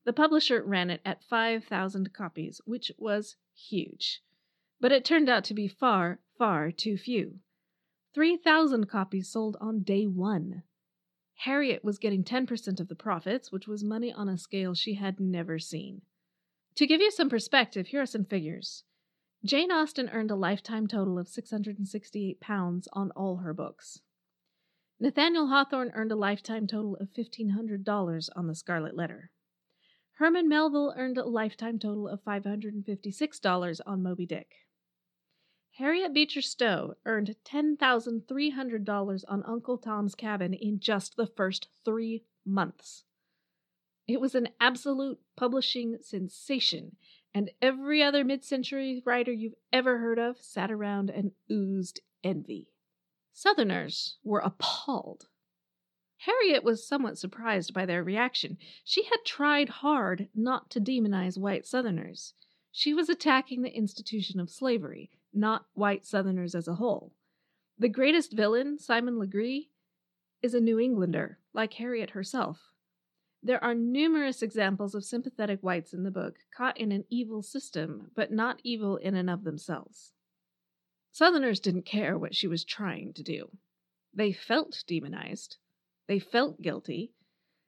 The 0.04 0.12
publisher 0.12 0.62
ran 0.62 0.90
it 0.90 1.00
at 1.02 1.24
5,000 1.24 2.12
copies, 2.12 2.60
which 2.66 2.92
was 2.98 3.36
huge. 3.56 4.20
But 4.78 4.92
it 4.92 5.06
turned 5.06 5.30
out 5.30 5.44
to 5.44 5.54
be 5.54 5.66
far, 5.66 6.20
far 6.36 6.70
too 6.70 6.98
few. 6.98 7.40
3,000 8.14 8.86
copies 8.86 9.30
sold 9.30 9.56
on 9.62 9.82
day 9.82 10.04
one. 10.04 10.62
Harriet 11.36 11.82
was 11.82 11.96
getting 11.96 12.22
10% 12.22 12.80
of 12.80 12.88
the 12.88 12.94
profits, 12.94 13.50
which 13.50 13.66
was 13.66 13.82
money 13.82 14.12
on 14.12 14.28
a 14.28 14.36
scale 14.36 14.74
she 14.74 14.96
had 14.96 15.18
never 15.18 15.58
seen. 15.58 16.02
To 16.78 16.86
give 16.86 17.00
you 17.00 17.10
some 17.10 17.28
perspective, 17.28 17.88
here 17.88 18.02
are 18.02 18.06
some 18.06 18.24
figures. 18.24 18.84
Jane 19.44 19.72
Austen 19.72 20.08
earned 20.10 20.30
a 20.30 20.36
lifetime 20.36 20.86
total 20.86 21.18
of 21.18 21.26
668 21.26 22.40
pounds 22.40 22.86
on 22.92 23.10
all 23.16 23.38
her 23.38 23.52
books. 23.52 23.98
Nathaniel 25.00 25.48
Hawthorne 25.48 25.90
earned 25.92 26.12
a 26.12 26.14
lifetime 26.14 26.68
total 26.68 26.94
of 27.00 27.08
$1,500 27.14 28.28
on 28.36 28.46
The 28.46 28.54
Scarlet 28.54 28.96
Letter. 28.96 29.32
Herman 30.18 30.48
Melville 30.48 30.94
earned 30.96 31.18
a 31.18 31.24
lifetime 31.24 31.80
total 31.80 32.06
of 32.06 32.22
$556 32.22 33.80
on 33.84 34.02
Moby 34.04 34.26
Dick. 34.26 34.52
Harriet 35.78 36.14
Beecher 36.14 36.42
Stowe 36.42 36.94
earned 37.04 37.34
$10,300 37.44 39.24
on 39.26 39.42
Uncle 39.44 39.78
Tom's 39.78 40.14
Cabin 40.14 40.54
in 40.54 40.78
just 40.78 41.16
the 41.16 41.26
first 41.26 41.66
three 41.84 42.22
months. 42.46 43.02
It 44.08 44.22
was 44.22 44.34
an 44.34 44.48
absolute 44.58 45.20
publishing 45.36 45.98
sensation, 46.00 46.96
and 47.34 47.50
every 47.60 48.02
other 48.02 48.24
mid 48.24 48.42
century 48.42 49.02
writer 49.04 49.30
you've 49.30 49.58
ever 49.70 49.98
heard 49.98 50.18
of 50.18 50.40
sat 50.40 50.70
around 50.70 51.10
and 51.10 51.32
oozed 51.52 52.00
envy. 52.24 52.70
Southerners 53.32 54.16
were 54.24 54.40
appalled. 54.40 55.28
Harriet 56.22 56.64
was 56.64 56.88
somewhat 56.88 57.18
surprised 57.18 57.74
by 57.74 57.84
their 57.84 58.02
reaction. 58.02 58.56
She 58.82 59.04
had 59.04 59.18
tried 59.26 59.68
hard 59.68 60.30
not 60.34 60.70
to 60.70 60.80
demonize 60.80 61.38
white 61.38 61.66
Southerners. 61.66 62.32
She 62.72 62.94
was 62.94 63.10
attacking 63.10 63.60
the 63.60 63.76
institution 63.76 64.40
of 64.40 64.50
slavery, 64.50 65.10
not 65.34 65.66
white 65.74 66.06
Southerners 66.06 66.54
as 66.54 66.66
a 66.66 66.76
whole. 66.76 67.12
The 67.78 67.88
greatest 67.90 68.32
villain, 68.32 68.78
Simon 68.78 69.18
Legree, 69.18 69.68
is 70.42 70.54
a 70.54 70.60
New 70.60 70.80
Englander, 70.80 71.38
like 71.52 71.74
Harriet 71.74 72.10
herself. 72.10 72.72
There 73.42 73.62
are 73.62 73.74
numerous 73.74 74.42
examples 74.42 74.94
of 74.94 75.04
sympathetic 75.04 75.62
whites 75.62 75.94
in 75.94 76.02
the 76.02 76.10
book, 76.10 76.38
caught 76.56 76.76
in 76.78 76.90
an 76.90 77.04
evil 77.08 77.42
system, 77.42 78.10
but 78.14 78.32
not 78.32 78.60
evil 78.64 78.96
in 78.96 79.14
and 79.14 79.30
of 79.30 79.44
themselves. 79.44 80.12
Southerners 81.12 81.60
didn't 81.60 81.86
care 81.86 82.18
what 82.18 82.34
she 82.34 82.48
was 82.48 82.64
trying 82.64 83.12
to 83.14 83.22
do. 83.22 83.50
They 84.12 84.32
felt 84.32 84.82
demonized, 84.86 85.56
they 86.08 86.18
felt 86.18 86.60
guilty. 86.60 87.12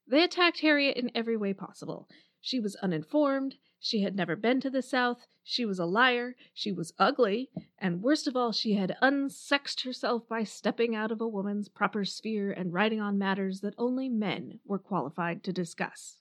They 0.07 0.25
attacked 0.25 0.61
Harriet 0.61 0.97
in 0.97 1.11
every 1.15 1.37
way 1.37 1.55
possible. 1.55 2.09
She 2.41 2.59
was 2.59 2.75
uninformed, 2.77 3.57
she 3.81 4.03
had 4.03 4.15
never 4.15 4.37
been 4.37 4.61
to 4.61 4.71
the 4.71 4.83
South, 4.83 5.27
she 5.43 5.65
was 5.65 5.79
a 5.79 5.87
liar, 5.87 6.37
she 6.53 6.71
was 6.71 6.93
ugly, 6.99 7.51
and 7.79 8.03
worst 8.03 8.29
of 8.29 8.37
all, 8.37 8.53
she 8.53 8.75
had 8.75 8.97
unsexed 9.03 9.85
herself 9.85 10.29
by 10.29 10.45
stepping 10.45 10.95
out 10.95 11.11
of 11.11 11.21
a 11.21 11.27
woman's 11.27 11.69
proper 11.69 12.05
sphere 12.05 12.53
and 12.53 12.73
writing 12.73 13.01
on 13.01 13.19
matters 13.19 13.61
that 13.61 13.75
only 13.79 14.09
men 14.09 14.61
were 14.65 14.79
qualified 14.79 15.43
to 15.43 15.53
discuss. 15.53 16.19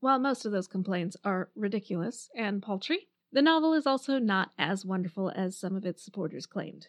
While 0.00 0.18
most 0.18 0.46
of 0.46 0.52
those 0.52 0.66
complaints 0.66 1.16
are 1.22 1.50
ridiculous 1.54 2.30
and 2.34 2.62
paltry, 2.62 3.08
the 3.30 3.42
novel 3.42 3.74
is 3.74 3.86
also 3.86 4.18
not 4.18 4.50
as 4.58 4.84
wonderful 4.84 5.30
as 5.36 5.56
some 5.56 5.76
of 5.76 5.84
its 5.84 6.02
supporters 6.02 6.46
claimed. 6.46 6.88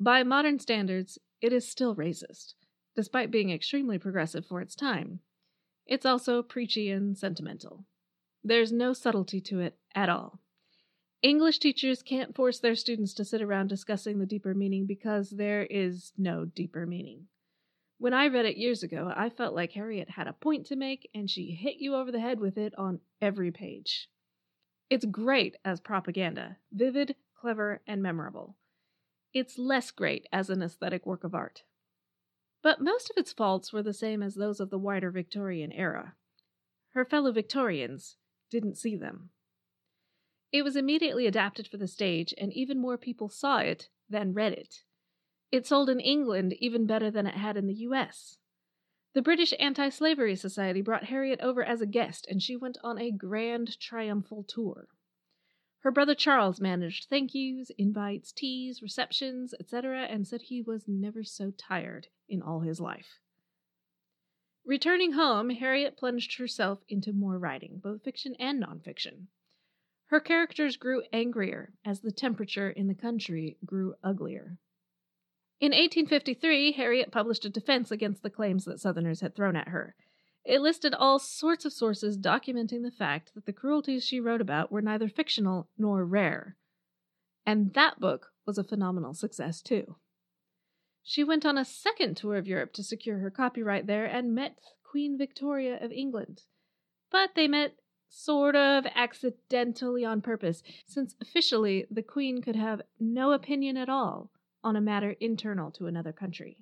By 0.00 0.24
modern 0.24 0.58
standards, 0.58 1.18
it 1.40 1.52
is 1.52 1.66
still 1.66 1.94
racist 1.94 2.54
despite 2.98 3.30
being 3.30 3.50
extremely 3.50 3.96
progressive 3.96 4.44
for 4.44 4.60
its 4.60 4.74
time. 4.74 5.20
It's 5.86 6.04
also 6.04 6.42
preachy 6.42 6.90
and 6.90 7.16
sentimental. 7.16 7.84
There's 8.44 8.72
no 8.72 8.92
subtlety 8.92 9.40
to 9.42 9.60
it 9.60 9.76
at 9.94 10.08
all. 10.08 10.40
English 11.22 11.58
teachers 11.58 12.02
can't 12.02 12.36
force 12.36 12.60
their 12.60 12.76
students 12.76 13.12
to 13.14 13.24
sit 13.24 13.42
around 13.42 13.66
discussing 13.66 14.18
the 14.18 14.26
deeper 14.26 14.54
meaning 14.54 14.86
because 14.86 15.30
there 15.30 15.64
is 15.64 16.12
no 16.16 16.44
deeper 16.44 16.86
meaning. 16.86 17.26
When 17.98 18.14
I 18.14 18.28
read 18.28 18.46
it 18.46 18.56
years 18.56 18.84
ago, 18.84 19.12
I 19.14 19.28
felt 19.28 19.54
like 19.54 19.72
Harriet 19.72 20.10
had 20.10 20.28
a 20.28 20.32
point 20.32 20.66
to 20.66 20.76
make 20.76 21.10
and 21.12 21.28
she 21.28 21.50
hit 21.50 21.76
you 21.78 21.96
over 21.96 22.12
the 22.12 22.20
head 22.20 22.38
with 22.38 22.56
it 22.56 22.72
on 22.78 23.00
every 23.20 23.50
page. 23.50 24.08
It's 24.88 25.04
great 25.04 25.56
as 25.64 25.80
propaganda, 25.80 26.58
vivid, 26.72 27.16
clever, 27.34 27.82
and 27.86 28.00
memorable. 28.00 28.56
It's 29.34 29.58
less 29.58 29.90
great 29.90 30.26
as 30.32 30.48
an 30.48 30.62
aesthetic 30.62 31.04
work 31.04 31.24
of 31.24 31.34
art. 31.34 31.64
But 32.62 32.80
most 32.80 33.10
of 33.10 33.16
its 33.16 33.32
faults 33.32 33.72
were 33.72 33.82
the 33.82 33.92
same 33.92 34.22
as 34.22 34.36
those 34.36 34.60
of 34.60 34.70
the 34.70 34.78
wider 34.78 35.10
Victorian 35.10 35.72
era. 35.72 36.14
Her 36.90 37.04
fellow 37.04 37.32
Victorians 37.32 38.16
didn't 38.50 38.78
see 38.78 38.96
them. 38.96 39.30
It 40.50 40.62
was 40.62 40.76
immediately 40.76 41.26
adapted 41.26 41.68
for 41.68 41.76
the 41.76 41.86
stage, 41.86 42.34
and 42.38 42.52
even 42.52 42.80
more 42.80 42.96
people 42.96 43.28
saw 43.28 43.58
it 43.58 43.88
than 44.08 44.32
read 44.32 44.52
it. 44.52 44.82
It 45.50 45.66
sold 45.66 45.90
in 45.90 46.00
England 46.00 46.54
even 46.54 46.86
better 46.86 47.10
than 47.10 47.26
it 47.26 47.34
had 47.34 47.56
in 47.56 47.66
the 47.66 47.74
US. 47.74 48.38
The 49.14 49.22
British 49.22 49.52
Anti 49.58 49.88
Slavery 49.88 50.36
Society 50.36 50.80
brought 50.80 51.04
Harriet 51.04 51.40
over 51.40 51.62
as 51.62 51.80
a 51.80 51.86
guest, 51.86 52.26
and 52.28 52.42
she 52.42 52.56
went 52.56 52.78
on 52.82 52.98
a 52.98 53.10
grand 53.10 53.78
triumphal 53.80 54.44
tour. 54.44 54.88
Her 55.80 55.90
brother 55.90 56.14
Charles 56.14 56.60
managed 56.60 57.08
thank 57.08 57.34
yous, 57.34 57.70
invites, 57.78 58.32
teas, 58.32 58.82
receptions, 58.82 59.54
etc., 59.58 60.02
and 60.02 60.26
said 60.26 60.42
he 60.42 60.60
was 60.60 60.88
never 60.88 61.24
so 61.24 61.50
tired 61.50 62.08
in 62.28 62.42
all 62.42 62.60
his 62.60 62.80
life. 62.80 63.20
Returning 64.68 65.12
home, 65.12 65.48
Harriet 65.48 65.96
plunged 65.96 66.36
herself 66.36 66.80
into 66.90 67.14
more 67.14 67.38
writing, 67.38 67.80
both 67.82 68.04
fiction 68.04 68.34
and 68.38 68.62
nonfiction. 68.62 69.28
Her 70.08 70.20
characters 70.20 70.76
grew 70.76 71.04
angrier 71.10 71.72
as 71.86 72.00
the 72.00 72.12
temperature 72.12 72.68
in 72.68 72.86
the 72.86 72.94
country 72.94 73.56
grew 73.64 73.94
uglier. 74.04 74.58
In 75.58 75.70
1853, 75.72 76.72
Harriet 76.72 77.10
published 77.10 77.46
a 77.46 77.48
defense 77.48 77.90
against 77.90 78.22
the 78.22 78.28
claims 78.28 78.66
that 78.66 78.78
Southerners 78.78 79.22
had 79.22 79.34
thrown 79.34 79.56
at 79.56 79.68
her. 79.68 79.96
It 80.44 80.60
listed 80.60 80.92
all 80.92 81.18
sorts 81.18 81.64
of 81.64 81.72
sources 81.72 82.18
documenting 82.18 82.82
the 82.82 82.90
fact 82.90 83.32
that 83.34 83.46
the 83.46 83.54
cruelties 83.54 84.04
she 84.04 84.20
wrote 84.20 84.42
about 84.42 84.70
were 84.70 84.82
neither 84.82 85.08
fictional 85.08 85.70
nor 85.78 86.04
rare. 86.04 86.58
And 87.46 87.72
that 87.72 88.00
book 88.00 88.32
was 88.44 88.58
a 88.58 88.64
phenomenal 88.64 89.14
success, 89.14 89.62
too. 89.62 89.96
She 91.10 91.24
went 91.24 91.46
on 91.46 91.56
a 91.56 91.64
second 91.64 92.18
tour 92.18 92.36
of 92.36 92.46
Europe 92.46 92.74
to 92.74 92.84
secure 92.84 93.20
her 93.20 93.30
copyright 93.30 93.86
there 93.86 94.04
and 94.04 94.34
met 94.34 94.60
Queen 94.82 95.16
Victoria 95.16 95.82
of 95.82 95.90
England. 95.90 96.42
But 97.10 97.30
they 97.34 97.48
met 97.48 97.78
sort 98.10 98.54
of 98.54 98.84
accidentally 98.94 100.04
on 100.04 100.20
purpose, 100.20 100.62
since 100.86 101.16
officially 101.18 101.86
the 101.90 102.02
Queen 102.02 102.42
could 102.42 102.56
have 102.56 102.82
no 103.00 103.32
opinion 103.32 103.78
at 103.78 103.88
all 103.88 104.30
on 104.62 104.76
a 104.76 104.82
matter 104.82 105.12
internal 105.12 105.70
to 105.70 105.86
another 105.86 106.12
country. 106.12 106.58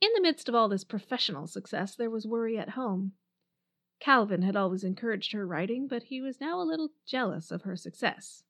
In 0.00 0.08
the 0.14 0.22
midst 0.22 0.48
of 0.48 0.54
all 0.54 0.70
this 0.70 0.82
professional 0.82 1.46
success, 1.46 1.94
there 1.94 2.08
was 2.08 2.26
worry 2.26 2.56
at 2.56 2.70
home. 2.70 3.12
Calvin 4.00 4.40
had 4.40 4.56
always 4.56 4.84
encouraged 4.84 5.32
her 5.32 5.46
writing, 5.46 5.86
but 5.86 6.04
he 6.04 6.22
was 6.22 6.40
now 6.40 6.62
a 6.62 6.64
little 6.64 6.92
jealous 7.06 7.50
of 7.50 7.64
her 7.64 7.76
success. 7.76 8.42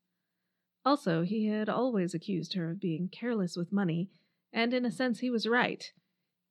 Also, 0.85 1.23
he 1.23 1.47
had 1.47 1.69
always 1.69 2.15
accused 2.15 2.55
her 2.55 2.71
of 2.71 2.79
being 2.79 3.09
careless 3.09 3.57
with 3.57 3.73
money, 3.73 4.09
and 4.55 4.73
in 4.73 4.87
a 4.87 4.91
sense 4.91 5.19
he 5.19 5.29
was 5.29 5.49
right. 5.49 5.93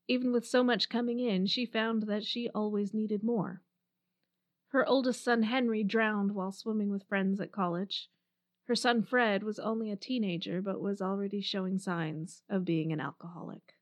Even 0.07 0.33
with 0.33 0.45
so 0.45 0.63
much 0.63 0.89
coming 0.89 1.19
in, 1.19 1.47
she 1.47 1.65
found 1.65 2.03
that 2.03 2.25
she 2.25 2.49
always 2.53 2.93
needed 2.93 3.23
more. 3.23 3.61
Her 4.67 4.85
oldest 4.85 5.23
son 5.23 5.43
Henry 5.43 5.83
drowned 5.83 6.35
while 6.35 6.51
swimming 6.51 6.89
with 6.91 7.07
friends 7.07 7.39
at 7.39 7.53
college. 7.53 8.09
Her 8.65 8.75
son 8.75 9.03
Fred 9.03 9.43
was 9.43 9.59
only 9.59 9.89
a 9.89 9.95
teenager 9.95 10.61
but 10.61 10.81
was 10.81 11.01
already 11.01 11.41
showing 11.41 11.79
signs 11.79 12.43
of 12.49 12.65
being 12.65 12.91
an 12.91 12.99
alcoholic. 12.99 13.75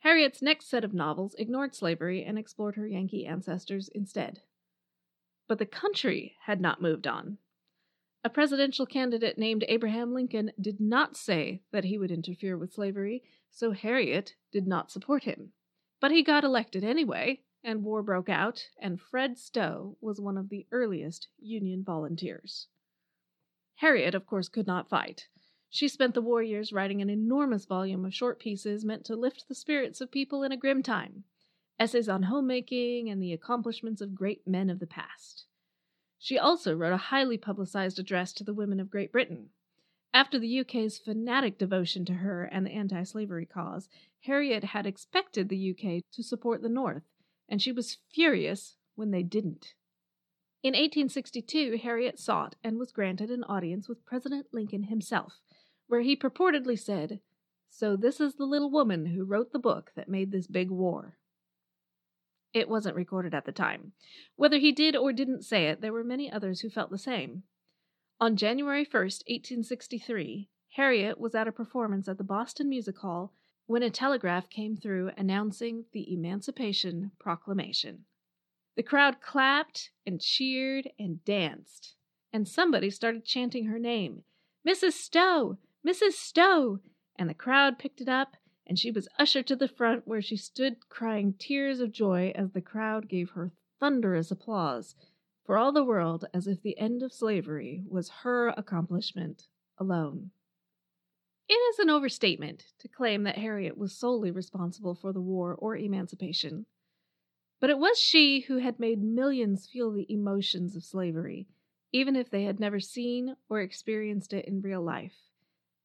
Harriet's 0.00 0.40
next 0.40 0.68
set 0.68 0.84
of 0.84 0.94
novels 0.94 1.34
ignored 1.36 1.74
slavery 1.74 2.22
and 2.24 2.38
explored 2.38 2.76
her 2.76 2.86
Yankee 2.86 3.26
ancestors 3.26 3.88
instead. 3.88 4.42
But 5.48 5.58
the 5.58 5.66
country 5.66 6.36
had 6.44 6.60
not 6.60 6.82
moved 6.82 7.06
on. 7.06 7.38
A 8.26 8.28
presidential 8.28 8.86
candidate 8.86 9.38
named 9.38 9.64
Abraham 9.68 10.12
Lincoln 10.12 10.50
did 10.60 10.80
not 10.80 11.16
say 11.16 11.62
that 11.70 11.84
he 11.84 11.96
would 11.96 12.10
interfere 12.10 12.58
with 12.58 12.72
slavery, 12.72 13.22
so 13.52 13.70
Harriet 13.70 14.34
did 14.50 14.66
not 14.66 14.90
support 14.90 15.22
him. 15.22 15.52
But 16.00 16.10
he 16.10 16.24
got 16.24 16.42
elected 16.42 16.82
anyway, 16.82 17.44
and 17.62 17.84
war 17.84 18.02
broke 18.02 18.28
out, 18.28 18.68
and 18.80 19.00
Fred 19.00 19.38
Stowe 19.38 19.96
was 20.00 20.20
one 20.20 20.36
of 20.36 20.48
the 20.48 20.66
earliest 20.72 21.28
Union 21.38 21.84
volunteers. 21.84 22.66
Harriet, 23.76 24.16
of 24.16 24.26
course, 24.26 24.48
could 24.48 24.66
not 24.66 24.88
fight, 24.88 25.28
she 25.70 25.86
spent 25.86 26.14
the 26.14 26.20
war 26.20 26.42
years 26.42 26.72
writing 26.72 27.00
an 27.00 27.08
enormous 27.08 27.64
volume 27.64 28.04
of 28.04 28.12
short 28.12 28.40
pieces 28.40 28.84
meant 28.84 29.04
to 29.04 29.14
lift 29.14 29.46
the 29.46 29.54
spirits 29.54 30.00
of 30.00 30.10
people 30.10 30.42
in 30.42 30.50
a 30.50 30.56
grim 30.56 30.82
time 30.82 31.22
essays 31.78 32.08
on 32.08 32.24
homemaking 32.24 33.08
and 33.08 33.22
the 33.22 33.32
accomplishments 33.32 34.00
of 34.00 34.16
great 34.16 34.44
men 34.48 34.68
of 34.68 34.80
the 34.80 34.86
past. 34.88 35.46
She 36.18 36.38
also 36.38 36.74
wrote 36.74 36.92
a 36.92 37.08
highly 37.12 37.38
publicized 37.38 37.98
address 37.98 38.32
to 38.34 38.44
the 38.44 38.54
women 38.54 38.80
of 38.80 38.90
Great 38.90 39.12
Britain. 39.12 39.50
After 40.14 40.38
the 40.38 40.60
UK's 40.60 40.98
fanatic 40.98 41.58
devotion 41.58 42.04
to 42.06 42.14
her 42.14 42.44
and 42.44 42.64
the 42.66 42.70
anti 42.70 43.02
slavery 43.02 43.46
cause, 43.46 43.88
Harriet 44.20 44.64
had 44.64 44.86
expected 44.86 45.48
the 45.48 45.70
UK 45.70 46.02
to 46.12 46.22
support 46.22 46.62
the 46.62 46.68
North, 46.68 47.04
and 47.48 47.60
she 47.60 47.72
was 47.72 47.98
furious 48.12 48.76
when 48.94 49.10
they 49.10 49.22
didn't. 49.22 49.74
In 50.62 50.72
1862, 50.72 51.78
Harriet 51.82 52.18
sought 52.18 52.56
and 52.64 52.78
was 52.78 52.92
granted 52.92 53.30
an 53.30 53.44
audience 53.44 53.88
with 53.88 54.06
President 54.06 54.46
Lincoln 54.52 54.84
himself 54.84 55.40
where 55.88 56.00
he 56.00 56.16
purportedly 56.16 56.78
said, 56.78 57.20
So 57.70 57.96
this 57.96 58.20
is 58.20 58.34
the 58.34 58.44
little 58.44 58.70
woman 58.70 59.06
who 59.06 59.24
wrote 59.24 59.52
the 59.52 59.58
book 59.58 59.92
that 59.94 60.08
made 60.08 60.32
this 60.32 60.46
big 60.46 60.70
war. 60.70 61.16
It 62.56 62.70
wasn't 62.70 62.96
recorded 62.96 63.34
at 63.34 63.44
the 63.44 63.52
time. 63.52 63.92
Whether 64.36 64.56
he 64.56 64.72
did 64.72 64.96
or 64.96 65.12
didn't 65.12 65.42
say 65.42 65.66
it, 65.66 65.82
there 65.82 65.92
were 65.92 66.02
many 66.02 66.32
others 66.32 66.60
who 66.60 66.70
felt 66.70 66.90
the 66.90 66.96
same. 66.96 67.42
On 68.18 68.34
January 68.34 68.86
1st, 68.86 69.28
1863, 69.28 70.48
Harriet 70.70 71.20
was 71.20 71.34
at 71.34 71.46
a 71.46 71.52
performance 71.52 72.08
at 72.08 72.16
the 72.16 72.24
Boston 72.24 72.70
Music 72.70 72.96
Hall 72.96 73.34
when 73.66 73.82
a 73.82 73.90
telegraph 73.90 74.48
came 74.48 74.74
through 74.74 75.10
announcing 75.18 75.84
the 75.92 76.10
Emancipation 76.10 77.12
Proclamation. 77.18 78.06
The 78.74 78.82
crowd 78.82 79.20
clapped 79.20 79.90
and 80.06 80.18
cheered 80.18 80.88
and 80.98 81.22
danced, 81.26 81.94
and 82.32 82.48
somebody 82.48 82.88
started 82.88 83.26
chanting 83.26 83.66
her 83.66 83.78
name 83.78 84.22
Mrs. 84.66 84.92
Stowe! 84.92 85.58
Mrs. 85.86 86.12
Stowe! 86.12 86.80
And 87.16 87.28
the 87.28 87.34
crowd 87.34 87.78
picked 87.78 88.00
it 88.00 88.08
up, 88.08 88.34
and 88.66 88.78
she 88.78 88.90
was 88.90 89.08
ushered 89.18 89.46
to 89.46 89.56
the 89.56 89.68
front 89.68 90.06
where 90.06 90.22
she 90.22 90.36
stood 90.36 90.88
crying 90.88 91.32
tears 91.38 91.80
of 91.80 91.92
joy 91.92 92.32
as 92.34 92.50
the 92.50 92.60
crowd 92.60 93.08
gave 93.08 93.30
her 93.30 93.52
thunderous 93.78 94.30
applause, 94.30 94.96
for 95.44 95.56
all 95.56 95.70
the 95.70 95.84
world 95.84 96.24
as 96.34 96.48
if 96.48 96.60
the 96.62 96.76
end 96.78 97.02
of 97.02 97.12
slavery 97.12 97.84
was 97.88 98.08
her 98.22 98.48
accomplishment 98.48 99.46
alone. 99.78 100.30
It 101.48 101.54
is 101.54 101.78
an 101.78 101.90
overstatement 101.90 102.64
to 102.80 102.88
claim 102.88 103.22
that 103.22 103.38
Harriet 103.38 103.78
was 103.78 103.96
solely 103.96 104.32
responsible 104.32 104.96
for 104.96 105.12
the 105.12 105.20
war 105.20 105.54
or 105.54 105.76
emancipation. 105.76 106.66
But 107.60 107.70
it 107.70 107.78
was 107.78 107.98
she 107.98 108.40
who 108.40 108.56
had 108.56 108.80
made 108.80 109.00
millions 109.00 109.68
feel 109.68 109.92
the 109.92 110.12
emotions 110.12 110.74
of 110.74 110.82
slavery, 110.82 111.46
even 111.92 112.16
if 112.16 112.30
they 112.30 112.42
had 112.42 112.58
never 112.58 112.80
seen 112.80 113.36
or 113.48 113.60
experienced 113.60 114.32
it 114.32 114.44
in 114.46 114.60
real 114.60 114.82
life 114.82 115.30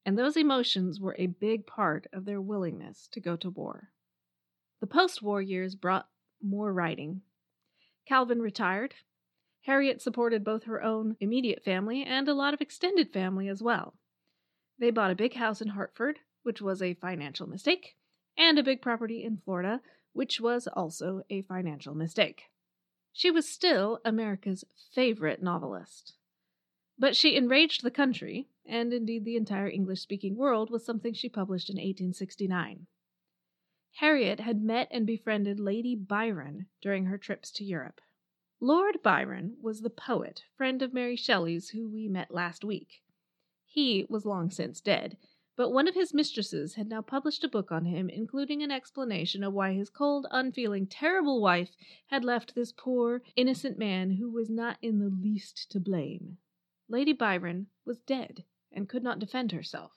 and 0.06 0.18
those 0.18 0.38
emotions 0.38 1.00
were 1.00 1.16
a 1.18 1.28
big 1.28 1.66
part 1.66 2.08
of 2.12 2.26
their 2.26 2.42
willingness 2.42 3.08
to 3.12 3.20
go 3.20 3.36
to 3.36 3.50
war. 3.50 3.90
The 4.80 4.88
post 4.88 5.22
war 5.22 5.42
years 5.42 5.76
brought 5.76 6.10
more 6.42 6.74
writing. 6.74 7.22
Calvin 8.08 8.42
retired. 8.42 8.96
Harriet 9.62 10.02
supported 10.02 10.44
both 10.44 10.64
her 10.64 10.82
own 10.82 11.16
immediate 11.20 11.64
family 11.64 12.04
and 12.04 12.28
a 12.28 12.34
lot 12.34 12.54
of 12.54 12.62
extended 12.62 13.14
family 13.14 13.48
as 13.48 13.62
well. 13.62 13.94
They 14.80 14.90
bought 14.90 15.12
a 15.12 15.16
big 15.16 15.36
house 15.36 15.62
in 15.62 15.70
Hartford, 15.70 16.18
which 16.42 16.62
was 16.62 16.82
a 16.82 16.96
financial 16.96 17.48
mistake, 17.48 17.96
and 18.36 18.58
a 18.58 18.64
big 18.64 18.82
property 18.82 19.24
in 19.24 19.38
Florida, 19.38 19.82
which 20.14 20.42
was 20.42 20.68
also 20.68 21.22
a 21.30 21.44
financial 21.44 21.94
mistake. 21.94 22.46
She 23.14 23.30
was 23.30 23.48
still 23.48 24.00
America's 24.04 24.64
favorite 24.94 25.44
novelist. 25.44 26.14
But 26.98 27.16
she 27.16 27.36
enraged 27.36 27.84
the 27.84 27.92
country, 27.92 28.48
and 28.72 28.94
indeed 28.94 29.26
the 29.26 29.36
entire 29.36 29.68
English 29.68 30.00
speaking 30.00 30.38
world, 30.38 30.72
was 30.72 30.86
something 30.86 31.14
she 31.14 31.28
published 31.28 31.70
in 31.70 31.76
1869. 31.76 32.88
Harriet 33.96 34.40
had 34.40 34.64
met 34.64 34.88
and 34.90 35.06
befriended 35.06 35.60
Lady 35.60 35.94
Byron 35.94 36.68
during 36.82 37.06
her 37.06 37.18
trips 37.18 37.52
to 37.52 37.66
Europe. 37.66 38.00
Lord 38.62 39.04
Byron 39.04 39.58
was 39.62 39.82
the 39.82 39.90
poet, 39.90 40.46
friend 40.56 40.82
of 40.82 40.94
Mary 40.94 41.18
Shelley's, 41.18 41.72
who 41.72 41.90
we 41.90 42.08
met 42.08 42.34
last 42.34 42.64
week. 42.64 43.04
He 43.66 44.06
was 44.08 44.26
long 44.26 44.50
since 44.50 44.80
dead, 44.80 45.18
but 45.58 45.72
one 45.72 45.90
of 45.90 45.94
his 45.94 46.14
mistresses 46.14 46.76
had 46.76 46.88
now 46.88 47.02
published 47.02 47.44
a 47.44 47.50
book 47.50 47.74
on 47.74 47.84
him, 47.84 48.10
including 48.10 48.64
an 48.64 48.72
explanation 48.72 49.44
of 49.44 49.54
why 49.54 49.74
his 49.74 49.90
cold, 49.90 50.28
unfeeling, 50.32 50.88
terrible 50.88 51.42
wife 51.42 51.76
had 52.08 52.24
left 52.24 52.56
this 52.56 52.72
poor, 52.72 53.22
innocent 53.36 53.78
man 53.78 54.12
who 54.12 54.30
was 54.30 54.50
not 54.50 54.78
in 54.82 55.00
the 55.00 55.10
least 55.10 55.70
to 55.72 55.80
blame. 55.82 56.38
Lady 56.88 57.12
Byron 57.12 57.68
was 57.84 58.00
dead 58.00 58.46
and 58.72 58.90
could 58.90 59.04
not 59.04 59.20
defend 59.20 59.52
herself. 59.52 59.92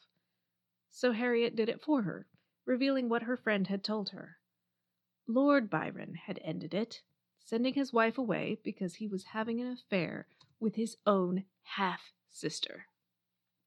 So 0.90 1.12
Harriet 1.12 1.56
did 1.56 1.68
it 1.68 1.82
for 1.82 2.02
her, 2.02 2.26
revealing 2.64 3.08
what 3.08 3.22
her 3.24 3.36
friend 3.36 3.66
had 3.66 3.82
told 3.82 4.10
her. 4.10 4.38
Lord 5.26 5.70
Byron 5.70 6.14
had 6.14 6.38
ended 6.42 6.74
it, 6.74 7.02
sending 7.38 7.74
his 7.74 7.92
wife 7.92 8.18
away 8.18 8.58
because 8.62 8.96
he 8.96 9.08
was 9.08 9.24
having 9.24 9.60
an 9.60 9.72
affair 9.72 10.26
with 10.60 10.76
his 10.76 10.96
own 11.06 11.44
half 11.62 12.12
sister. 12.30 12.86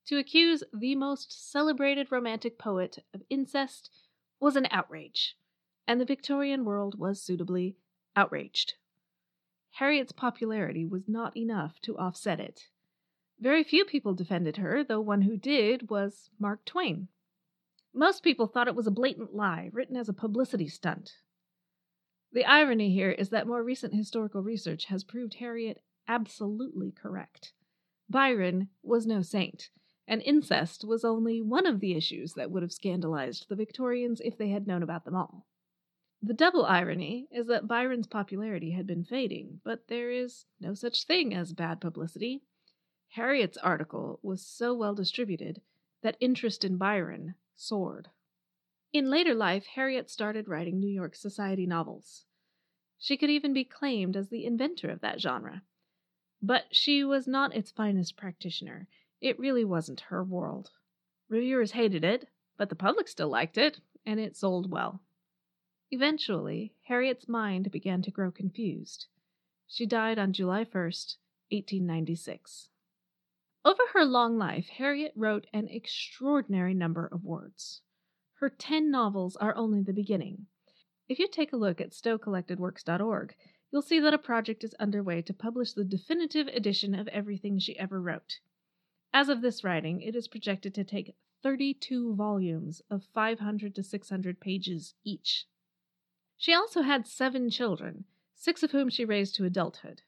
To 0.08 0.17
accuse 0.17 0.63
the 0.74 0.96
most 0.96 1.52
celebrated 1.52 2.12
romantic 2.12 2.58
poet 2.58 3.04
of 3.13 3.24
incest 3.30 3.91
was 4.39 4.56
an 4.56 4.67
outrage, 4.72 5.38
and 5.88 6.00
the 6.00 6.06
Victorian 6.06 6.63
world 6.63 6.98
was 6.98 7.22
suitably 7.22 7.76
outraged. 8.15 8.76
Harriet's 9.72 10.12
popularity 10.12 10.86
was 10.86 11.08
not 11.08 11.36
enough 11.36 11.80
to 11.82 11.98
offset 11.98 12.39
it. 12.39 12.70
Very 13.39 13.63
few 13.63 13.86
people 13.86 14.15
defended 14.15 14.58
her, 14.58 14.84
though 14.84 15.02
one 15.02 15.21
who 15.21 15.38
did 15.38 15.89
was 15.89 16.30
Mark 16.39 16.65
Twain. 16.65 17.08
Most 17.93 18.23
people 18.23 18.47
thought 18.47 18.67
it 18.67 18.76
was 18.76 18.88
a 18.88 18.91
blatant 18.91 19.34
lie, 19.36 19.69
written 19.73 19.95
as 19.95 20.10
a 20.10 20.13
publicity 20.13 20.67
stunt. 20.67 21.13
The 22.32 22.45
irony 22.45 22.91
here 22.91 23.12
is 23.12 23.30
that 23.30 23.47
more 23.47 23.63
recent 23.63 23.93
historical 23.93 24.41
research 24.41 24.86
has 24.86 25.04
proved 25.04 25.36
Harriet 25.36 25.82
absolutely 26.08 26.91
correct. 26.91 27.54
Byron 28.10 28.69
was 28.82 29.06
no 29.06 29.21
saint, 29.21 29.69
and 30.08 30.21
incest 30.23 30.84
was 30.84 31.06
only 31.06 31.41
one 31.41 31.65
of 31.65 31.80
the 31.80 31.93
issues 31.93 32.34
that 32.34 32.50
would 32.50 32.63
have 32.63 32.71
scandalized 32.71 33.47
the 33.50 33.56
Victorians 33.56 34.21
if 34.21 34.38
they 34.38 34.50
had 34.50 34.65
known 34.65 34.82
about 34.82 35.06
them 35.06 35.15
all. 35.15 35.45
The 36.21 36.34
double 36.34 36.65
irony 36.65 37.28
is 37.32 37.47
that 37.47 37.67
Byron's 37.67 38.08
popularity 38.08 38.71
had 38.71 38.88
been 38.88 39.04
fading, 39.04 39.62
but 39.63 39.88
there 39.88 40.10
is 40.10 40.45
no 40.60 40.73
such 40.73 41.06
thing 41.06 41.34
as 41.34 41.54
bad 41.54 41.80
publicity. 41.80 42.41
Harriet's 43.10 43.58
article 43.58 44.20
was 44.22 44.46
so 44.46 44.74
well 44.74 44.93
distributed 44.93 45.62
that 46.02 46.17
interest 46.20 46.63
in 46.63 46.78
Byron 46.78 47.36
soared. 47.56 48.10
In 48.93 49.10
later 49.10 49.34
life, 49.34 49.65
Harriet 49.65 50.10
started 50.10 50.48
writing 50.48 50.80
New 50.80 50.88
York 50.88 51.15
society 51.15 51.65
novels. 51.65 52.26
She 53.00 53.17
could 53.17 53.30
even 53.30 53.54
be 53.54 53.63
claimed 53.63 54.15
as 54.15 54.30
the 54.30 54.46
inventor 54.46 54.89
of 54.89 55.02
that 55.02 55.20
genre. 55.20 55.63
But 56.41 56.65
she 56.72 57.04
was 57.04 57.28
not 57.28 57.56
its 57.56 57.72
finest 57.72 58.15
practitioner. 58.15 58.88
It 59.22 59.39
really 59.39 59.65
wasn't 59.65 60.02
her 60.02 60.24
world. 60.24 60.72
Reviewers 61.30 61.72
hated 61.72 62.04
it, 62.04 62.30
but 62.58 62.70
the 62.70 62.76
public 62.76 63.08
still 63.08 63.30
liked 63.30 63.58
it, 63.58 63.80
and 64.06 64.20
it 64.20 64.36
sold 64.36 64.70
well. 64.72 65.02
Eventually, 65.91 66.74
Harriet's 66.84 67.28
mind 67.28 67.72
began 67.72 68.02
to 68.02 68.12
grow 68.12 68.32
confused. 68.32 69.08
She 69.67 69.86
died 69.86 70.20
on 70.20 70.34
July 70.34 70.63
1st, 70.63 71.17
1896. 71.50 72.70
Over 73.65 73.84
her 73.93 74.06
long 74.06 74.38
life, 74.38 74.67
Harriet 74.67 75.13
wrote 75.15 75.48
an 75.54 75.67
extraordinary 75.67 76.74
number 76.74 77.06
of 77.06 77.24
words. 77.24 77.82
Her 78.36 78.50
ten 78.50 78.91
novels 78.91 79.36
are 79.36 79.56
only 79.56 79.82
the 79.82 79.93
beginning. 79.93 80.48
If 81.10 81.20
you 81.20 81.28
take 81.28 81.54
a 81.54 81.58
look 81.58 81.82
at 81.82 81.91
stowecollectedworks.org, 81.91 83.36
you'll 83.72 83.82
see 83.82 84.00
that 84.00 84.13
a 84.13 84.17
project 84.17 84.63
is 84.63 84.74
underway 84.76 85.22
to 85.24 85.34
publish 85.34 85.74
the 85.74 85.84
definitive 85.84 86.48
edition 86.48 86.93
of 86.93 87.08
everything 87.08 87.60
she 87.60 87.78
ever 87.80 88.02
wrote. 88.02 88.39
As 89.13 89.30
of 89.30 89.41
this 89.41 89.63
writing, 89.63 90.02
it 90.02 90.15
is 90.15 90.28
projected 90.28 90.76
to 90.76 90.84
take 90.84 91.15
32 91.43 92.15
volumes 92.15 92.82
of 92.89 93.06
500 93.13 93.74
to 93.76 93.84
600 93.84 94.39
pages 94.39 94.93
each. 95.04 95.46
She 96.38 96.54
also 96.54 96.82
had 96.82 97.08
seven 97.08 97.50
children, 97.50 98.06
six 98.36 98.63
of 98.63 98.72
whom 98.72 98.89
she 98.89 99.06
raised 99.06 99.36
to 99.36 99.46
adulthood. 99.46 100.02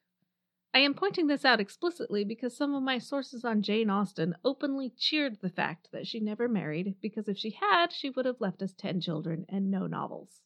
I 0.72 0.80
am 0.80 0.94
pointing 0.94 1.26
this 1.26 1.46
out 1.46 1.60
explicitly 1.60 2.24
because 2.24 2.56
some 2.56 2.76
of 2.76 2.84
my 2.84 3.00
sources 3.00 3.44
on 3.44 3.64
Jane 3.64 3.90
Austen 3.90 4.36
openly 4.46 4.92
cheered 4.92 5.42
the 5.42 5.50
fact 5.50 5.90
that 5.92 6.06
she 6.06 6.20
never 6.20 6.48
married 6.48 6.96
because 7.02 7.28
if 7.28 7.38
she 7.40 7.50
had, 7.50 7.92
she 7.92 8.12
would 8.12 8.26
have 8.26 8.40
left 8.40 8.62
us 8.62 8.74
10 8.74 9.02
children 9.02 9.46
and 9.50 9.72
no 9.72 9.88
novels. 9.88 10.42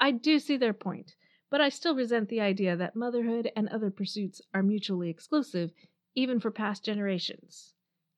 I 0.00 0.10
do 0.10 0.40
see 0.40 0.56
their 0.56 0.72
point, 0.72 1.14
but 1.50 1.60
I 1.60 1.68
still 1.68 1.94
resent 1.94 2.28
the 2.28 2.40
idea 2.40 2.76
that 2.76 2.96
motherhood 2.96 3.52
and 3.54 3.68
other 3.68 3.92
pursuits 3.92 4.42
are 4.52 4.62
mutually 4.62 5.08
exclusive, 5.08 5.70
even 6.16 6.40
for 6.40 6.50
past 6.50 6.84
generations. 6.84 7.74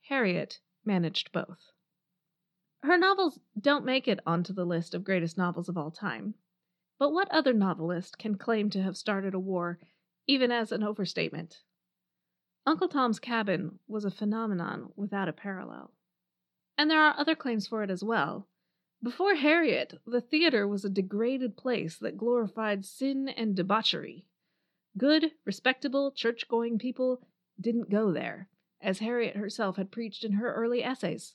Harriet 0.09 0.61
managed 0.87 1.33
both. 1.33 1.73
Her 2.83 2.97
novels 2.97 3.40
don't 3.61 3.85
make 3.85 4.09
it 4.09 4.21
onto 4.27 4.55
the 4.55 4.64
list 4.64 4.95
of 4.95 5.05
greatest 5.05 5.37
novels 5.37 5.69
of 5.69 5.77
all 5.77 5.90
time. 5.90 6.35
But 6.99 7.12
what 7.12 7.31
other 7.31 7.53
novelist 7.53 8.19
can 8.19 8.37
claim 8.37 8.71
to 8.71 8.83
have 8.83 8.97
started 8.97 9.35
a 9.35 9.38
war 9.38 9.79
even 10.27 10.51
as 10.51 10.73
an 10.73 10.83
overstatement. 10.83 11.61
Uncle 12.67 12.89
Tom's 12.89 13.19
Cabin 13.19 13.79
was 13.87 14.05
a 14.05 14.11
phenomenon 14.11 14.93
without 14.97 15.29
a 15.29 15.33
parallel. 15.33 15.91
And 16.79 16.91
there 16.91 17.01
are 17.01 17.15
other 17.19 17.35
claims 17.35 17.67
for 17.67 17.83
it 17.83 17.91
as 17.91 18.03
well. 18.03 18.49
Before 19.03 19.35
Harriet, 19.35 20.01
the 20.07 20.23
theater 20.23 20.67
was 20.67 20.85
a 20.85 20.91
degraded 20.91 21.57
place 21.57 21.99
that 21.99 22.17
glorified 22.17 22.87
sin 22.87 23.29
and 23.29 23.55
debauchery. 23.55 24.25
Good, 24.97 25.33
respectable, 25.45 26.11
church 26.11 26.49
going 26.49 26.79
people 26.79 27.21
didn't 27.61 27.91
go 27.91 28.13
there, 28.13 28.49
as 28.81 29.01
Harriet 29.01 29.37
herself 29.37 29.77
had 29.77 29.91
preached 29.91 30.25
in 30.25 30.33
her 30.33 30.55
early 30.55 30.83
essays. 30.83 31.35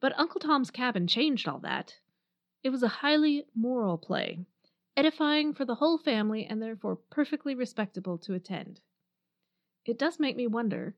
But 0.00 0.18
Uncle 0.18 0.40
Tom's 0.40 0.70
Cabin 0.70 1.06
changed 1.06 1.48
all 1.48 1.60
that. 1.60 1.94
It 2.62 2.70
was 2.70 2.82
a 2.82 2.88
highly 2.88 3.46
moral 3.54 3.96
play, 3.96 4.40
edifying 4.96 5.54
for 5.54 5.64
the 5.64 5.76
whole 5.76 5.98
family 5.98 6.46
and 6.46 6.62
therefore 6.62 6.96
perfectly 7.10 7.54
respectable 7.54 8.18
to 8.18 8.34
attend. 8.34 8.80
It 9.84 9.98
does 9.98 10.18
make 10.18 10.36
me 10.36 10.46
wonder 10.46 10.96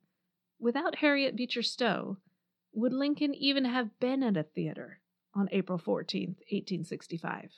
without 0.58 0.96
Harriet 0.96 1.36
Beecher 1.36 1.62
Stowe, 1.62 2.18
would 2.72 2.92
Lincoln 2.92 3.34
even 3.34 3.64
have 3.64 3.98
been 4.00 4.22
at 4.22 4.36
a 4.36 4.42
theater 4.42 5.00
on 5.34 5.48
April 5.52 5.78
14, 5.78 6.36
1865? 6.50 7.50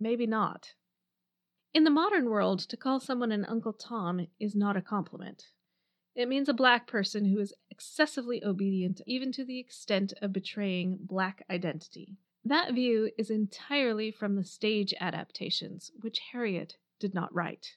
Maybe 0.00 0.26
not. 0.26 0.74
In 1.72 1.84
the 1.84 1.90
modern 1.90 2.30
world, 2.30 2.60
to 2.60 2.76
call 2.76 3.00
someone 3.00 3.32
an 3.32 3.44
Uncle 3.44 3.72
Tom 3.72 4.28
is 4.38 4.54
not 4.54 4.76
a 4.76 4.82
compliment. 4.82 5.46
It 6.14 6.28
means 6.28 6.48
a 6.48 6.54
black 6.54 6.86
person 6.86 7.24
who 7.24 7.40
is 7.40 7.52
excessively 7.70 8.44
obedient, 8.44 9.00
even 9.06 9.32
to 9.32 9.44
the 9.44 9.58
extent 9.58 10.12
of 10.22 10.32
betraying 10.32 10.98
black 11.00 11.44
identity. 11.50 12.16
That 12.44 12.74
view 12.74 13.10
is 13.16 13.30
entirely 13.30 14.10
from 14.10 14.36
the 14.36 14.44
stage 14.44 14.92
adaptations, 15.00 15.90
which 16.00 16.20
Harriet 16.32 16.76
did 16.98 17.14
not 17.14 17.34
write. 17.34 17.76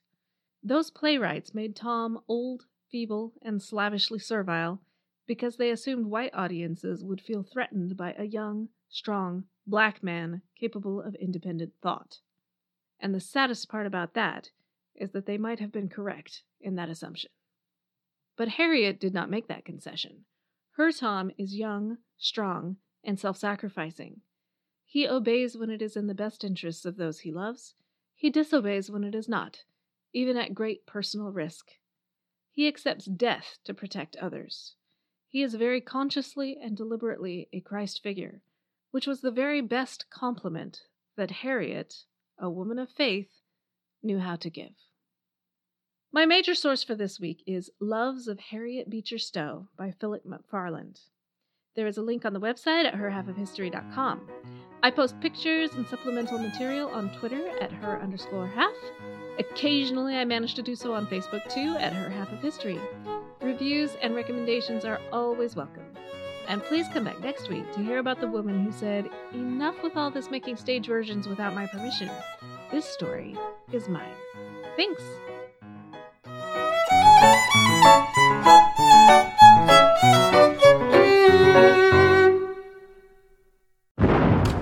Those 0.61 0.91
playwrights 0.91 1.53
made 1.53 1.75
Tom 1.75 2.19
old, 2.27 2.65
feeble, 2.89 3.33
and 3.41 3.61
slavishly 3.61 4.19
servile 4.19 4.81
because 5.25 5.55
they 5.55 5.69
assumed 5.69 6.07
white 6.07 6.33
audiences 6.33 7.03
would 7.03 7.21
feel 7.21 7.43
threatened 7.43 7.95
by 7.95 8.13
a 8.13 8.25
young, 8.25 8.69
strong, 8.89 9.45
black 9.65 10.03
man 10.03 10.41
capable 10.59 11.01
of 11.01 11.15
independent 11.15 11.73
thought. 11.81 12.19
And 12.99 13.13
the 13.13 13.19
saddest 13.19 13.69
part 13.69 13.85
about 13.85 14.15
that 14.15 14.51
is 14.95 15.11
that 15.11 15.25
they 15.25 15.37
might 15.37 15.59
have 15.59 15.71
been 15.71 15.89
correct 15.89 16.43
in 16.59 16.75
that 16.75 16.89
assumption. 16.89 17.29
But 18.35 18.49
Harriet 18.49 18.99
did 18.99 19.13
not 19.13 19.29
make 19.29 19.47
that 19.47 19.65
concession. 19.65 20.25
Her 20.71 20.91
Tom 20.91 21.31
is 21.37 21.55
young, 21.55 21.97
strong, 22.17 22.77
and 23.03 23.19
self 23.19 23.37
sacrificing, 23.37 24.21
he 24.97 25.07
obeys 25.07 25.55
when 25.55 25.69
it 25.69 25.79
is 25.79 25.95
in 25.95 26.07
the 26.07 26.15
best 26.15 26.43
interests 26.43 26.83
of 26.83 26.97
those 26.97 27.19
he 27.19 27.31
loves. 27.31 27.75
He 28.15 28.31
disobeys 28.31 28.89
when 28.89 29.03
it 29.03 29.13
is 29.13 29.29
not, 29.29 29.63
even 30.11 30.35
at 30.37 30.55
great 30.55 30.87
personal 30.87 31.29
risk. 31.29 31.67
He 32.51 32.67
accepts 32.67 33.05
death 33.05 33.59
to 33.65 33.75
protect 33.75 34.15
others. 34.15 34.73
He 35.27 35.43
is 35.43 35.53
very 35.53 35.81
consciously 35.81 36.57
and 36.59 36.75
deliberately 36.75 37.47
a 37.53 37.59
Christ 37.59 38.01
figure, 38.01 38.41
which 38.89 39.05
was 39.05 39.21
the 39.21 39.29
very 39.29 39.61
best 39.61 40.09
compliment 40.09 40.81
that 41.15 41.29
Harriet, 41.29 42.05
a 42.39 42.49
woman 42.49 42.79
of 42.79 42.89
faith, 42.89 43.29
knew 44.01 44.17
how 44.17 44.35
to 44.37 44.49
give. 44.49 44.73
My 46.11 46.25
major 46.25 46.55
source 46.55 46.83
for 46.83 46.95
this 46.95 47.19
week 47.19 47.43
is 47.45 47.69
Loves 47.79 48.27
of 48.27 48.39
Harriet 48.39 48.89
Beecher 48.89 49.19
Stowe 49.19 49.67
by 49.77 49.91
Philip 49.91 50.25
McFarland. 50.25 51.01
There 51.75 51.85
is 51.85 51.97
a 51.97 52.01
link 52.01 52.25
on 52.25 52.33
the 52.33 52.41
website 52.41 52.85
at 52.85 52.95
herhalfofhistory.com. 52.95 54.27
I 54.83 54.91
post 54.91 55.19
pictures 55.19 55.73
and 55.73 55.87
supplemental 55.87 56.37
material 56.37 56.89
on 56.89 57.09
Twitter 57.17 57.49
at 57.59 57.71
her 57.71 57.99
underscore 57.99 58.47
half. 58.47 58.75
Occasionally, 59.39 60.15
I 60.15 60.25
manage 60.25 60.53
to 60.55 60.61
do 60.61 60.75
so 60.75 60.93
on 60.93 61.07
Facebook 61.07 61.51
too 61.51 61.75
at 61.79 61.93
her 61.93 62.09
half 62.09 62.31
of 62.31 62.39
history. 62.41 62.79
Reviews 63.41 63.95
and 64.01 64.15
recommendations 64.15 64.85
are 64.85 64.99
always 65.11 65.55
welcome. 65.55 65.85
And 66.47 66.63
please 66.63 66.87
come 66.93 67.03
back 67.03 67.19
next 67.19 67.49
week 67.49 67.71
to 67.73 67.83
hear 67.83 67.97
about 67.97 68.21
the 68.21 68.27
woman 68.27 68.63
who 68.63 68.71
said, 68.71 69.09
Enough 69.33 69.83
with 69.83 69.97
all 69.97 70.09
this 70.09 70.31
making 70.31 70.57
stage 70.57 70.87
versions 70.87 71.27
without 71.27 71.53
my 71.53 71.65
permission. 71.67 72.09
This 72.71 72.85
story 72.85 73.35
is 73.71 73.89
mine. 73.89 74.13
Thanks. 74.75 75.03